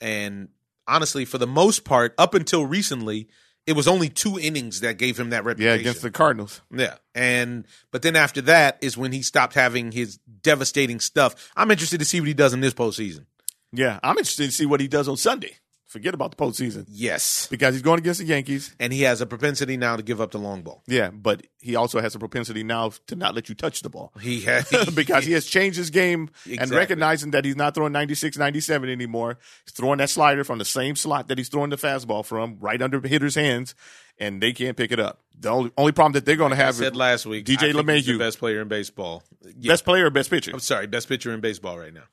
[0.01, 0.49] and
[0.87, 3.27] honestly, for the most part, up until recently,
[3.65, 5.75] it was only two innings that gave him that reputation.
[5.75, 6.61] Yeah, against the Cardinals.
[6.73, 11.51] yeah, and but then after that is when he stopped having his devastating stuff.
[11.55, 13.25] I'm interested to see what he does in this postseason.
[13.71, 15.57] Yeah, I'm interested to see what he does on Sunday.
[15.87, 18.75] Forget about the postseason Yes, because he's going against the Yankees.
[18.77, 20.83] and he has a propensity now to give up the long ball.
[20.85, 24.11] Yeah, but he also has a propensity now to not let you touch the ball.
[24.19, 26.29] He has because he has changed his game
[26.59, 29.39] and recognizing that he's not throwing 96, 97 anymore.
[29.65, 32.81] He's throwing that slider from the same slot that he's throwing the fastball from, right
[32.81, 33.73] under hitters' hands,
[34.19, 35.21] and they can't pick it up.
[35.39, 37.45] The only, only problem that they're going to I have said is last week.
[37.45, 38.19] DJ I LeMahieu.
[38.19, 39.23] best player in baseball.
[39.57, 40.51] Yeah, best player or best pitcher.
[40.51, 42.03] I'm sorry, best pitcher in baseball right now.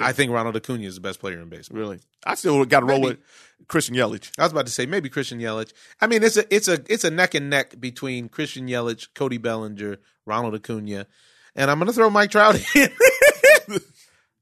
[0.00, 1.78] I think Ronald Acuna is the best player in baseball.
[1.78, 3.18] Really, I still got to roll with
[3.68, 4.30] Christian Yelich.
[4.38, 5.72] I was about to say maybe Christian Yelich.
[6.00, 9.38] I mean, it's a it's a it's a neck and neck between Christian Yelich, Cody
[9.38, 11.06] Bellinger, Ronald Acuna,
[11.54, 12.90] and I'm going to throw Mike Trout in.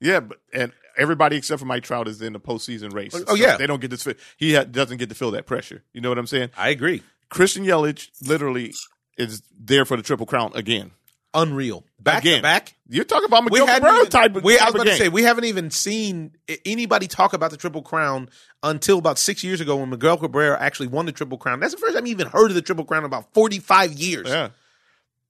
[0.01, 3.20] Yeah, but and everybody except for Mike Trout is in the postseason race.
[3.26, 3.57] Oh, yeah.
[3.57, 4.16] they don't get to.
[4.36, 5.82] He ha- doesn't get to feel that pressure.
[5.93, 6.51] You know what I'm saying?
[6.57, 7.03] I agree.
[7.28, 8.74] Christian Yelich literally
[9.16, 10.93] is there for the triple crown again.
[11.35, 11.85] Unreal.
[12.01, 12.74] Back again, to back.
[12.89, 15.22] You're talking about Miguel Cabrera even- type of, we, I was about to say we
[15.24, 16.33] haven't even seen
[16.64, 18.31] anybody talk about the Triple Crown
[18.62, 21.61] until about six years ago when Miguel Cabrera actually won the Triple Crown.
[21.61, 24.26] That's the first time you even heard of the Triple Crown in about 45 years.
[24.29, 24.51] yeah.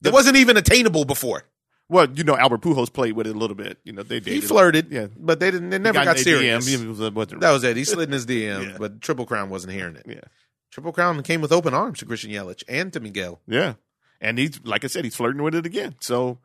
[0.05, 1.43] It wasn't even attainable before.
[1.89, 3.79] Well, you know, Albert Pujols played with it a little bit.
[3.83, 4.35] You know, they dated.
[4.35, 5.09] He flirted, Yeah.
[5.19, 5.71] but they didn't.
[5.71, 6.67] They never Got got serious.
[6.67, 7.77] He was, That was it.
[7.77, 8.77] He slid in his DM, Yeah.
[8.79, 10.05] but Triple Crown wasn't hearing it.
[10.07, 10.21] yeah.
[10.71, 13.41] Triple Crown came with open arms to Christian Yelich and to Miguel.
[13.49, 13.75] Yeah.
[14.21, 15.95] And he's like I said, he's flirting with it again.
[16.01, 16.39] So,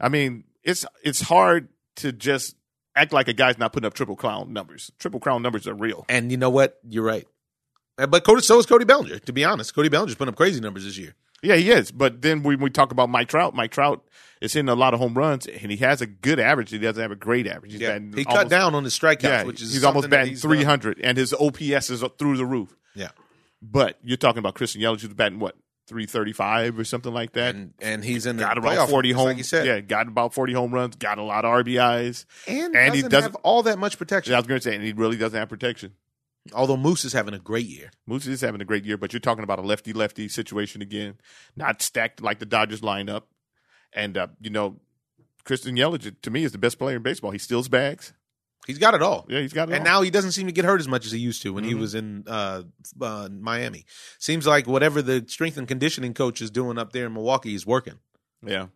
[0.00, 2.56] I mean, it's it's hard to just
[2.96, 4.90] act like a guy's not putting up triple crown numbers.
[4.98, 6.04] Triple crown numbers are real.
[6.08, 6.78] And you know what?
[6.88, 7.26] You're right.
[7.98, 9.18] Uh, But Cody, so is Cody Bellinger.
[9.20, 11.14] To be honest, Cody Bellinger's putting up crazy numbers this year.
[11.42, 11.90] Yeah, he is.
[11.90, 14.02] But then when we talk about Mike Trout, Mike Trout
[14.40, 16.70] is hitting a lot of home runs, and he has a good average.
[16.70, 17.72] He doesn't have a great average.
[17.72, 20.42] He's Yeah, he cut down on his strikeouts, Yeah, which is he's almost batting he's
[20.42, 20.52] done.
[20.52, 22.74] 300, and his OPS is through the roof.
[22.94, 23.10] Yeah,
[23.60, 25.56] But you're talking about Christian Yelich, who's batting what
[25.86, 27.54] three thirty five or something like that.
[27.54, 29.26] and and he's in the got about playoff, forty home.
[29.26, 29.66] like you said.
[29.66, 30.96] Yeah, got about forty home runs.
[30.96, 32.24] Got a lot of RBIs.
[32.46, 34.34] and, And he doesn't doesn't- have all that much protection.
[34.34, 35.92] I was going to say, and he really doesn't have protection.
[36.52, 37.90] Although Moose is having a great year.
[38.06, 41.14] Moose is having a great year, but you're talking about a lefty lefty situation again,
[41.56, 43.22] not stacked like the Dodgers lineup.
[43.94, 44.76] And uh, you know,
[45.44, 47.30] Christian Yelich to me is the best player in baseball.
[47.30, 48.12] He steals bags.
[48.66, 49.26] He's got it all.
[49.28, 49.74] Yeah, he's got it.
[49.74, 49.94] And all.
[49.94, 51.74] now he doesn't seem to get hurt as much as he used to when he
[51.74, 51.78] Mhm.
[51.80, 52.62] was in uh,
[53.00, 53.84] uh, Miami.
[54.18, 57.66] Seems like whatever the strength and conditioning coach is doing up there in Milwaukee is
[57.66, 57.98] working.
[58.46, 58.68] yeah,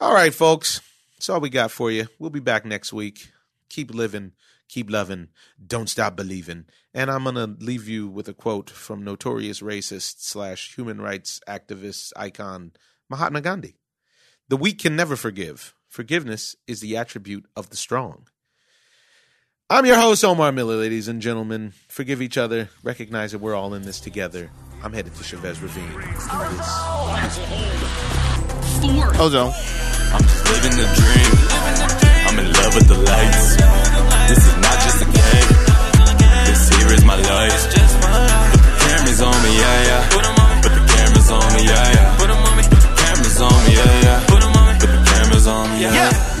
[0.00, 0.80] All right, folks.
[1.16, 2.08] That's all we got for you.
[2.18, 3.30] We'll be back next week.
[3.68, 4.32] Keep living,
[4.68, 5.28] keep loving,
[5.64, 6.66] don't stop believing.
[6.92, 11.40] And I'm going to leave you with a quote from notorious racist slash human rights
[11.48, 12.72] activist icon
[13.08, 13.76] Mahatma Gandhi.
[14.48, 15.74] The weak can never forgive.
[15.88, 18.26] Forgiveness is the attribute of the strong.
[19.72, 21.72] I'm your host, Omar Miller, ladies and gentlemen.
[21.88, 22.68] Forgive each other.
[22.82, 24.50] Recognize that we're all in this together.
[24.84, 25.88] I'm headed to Chavez Ravine.
[25.88, 26.04] Four.
[29.08, 31.32] I'm just living the dream.
[32.28, 33.56] I'm in love with the lights.
[34.28, 35.48] This is not just a game.
[36.44, 37.72] This here is my life.
[37.72, 40.04] Put the cameras on me, yeah, yeah.
[40.12, 40.20] Put
[40.68, 42.16] the cameras on me, yeah, yeah.
[42.20, 42.36] Put the
[43.00, 44.20] cameras on me, yeah, yeah.
[44.28, 45.94] Put the cameras on me, yeah.
[45.94, 46.31] yeah.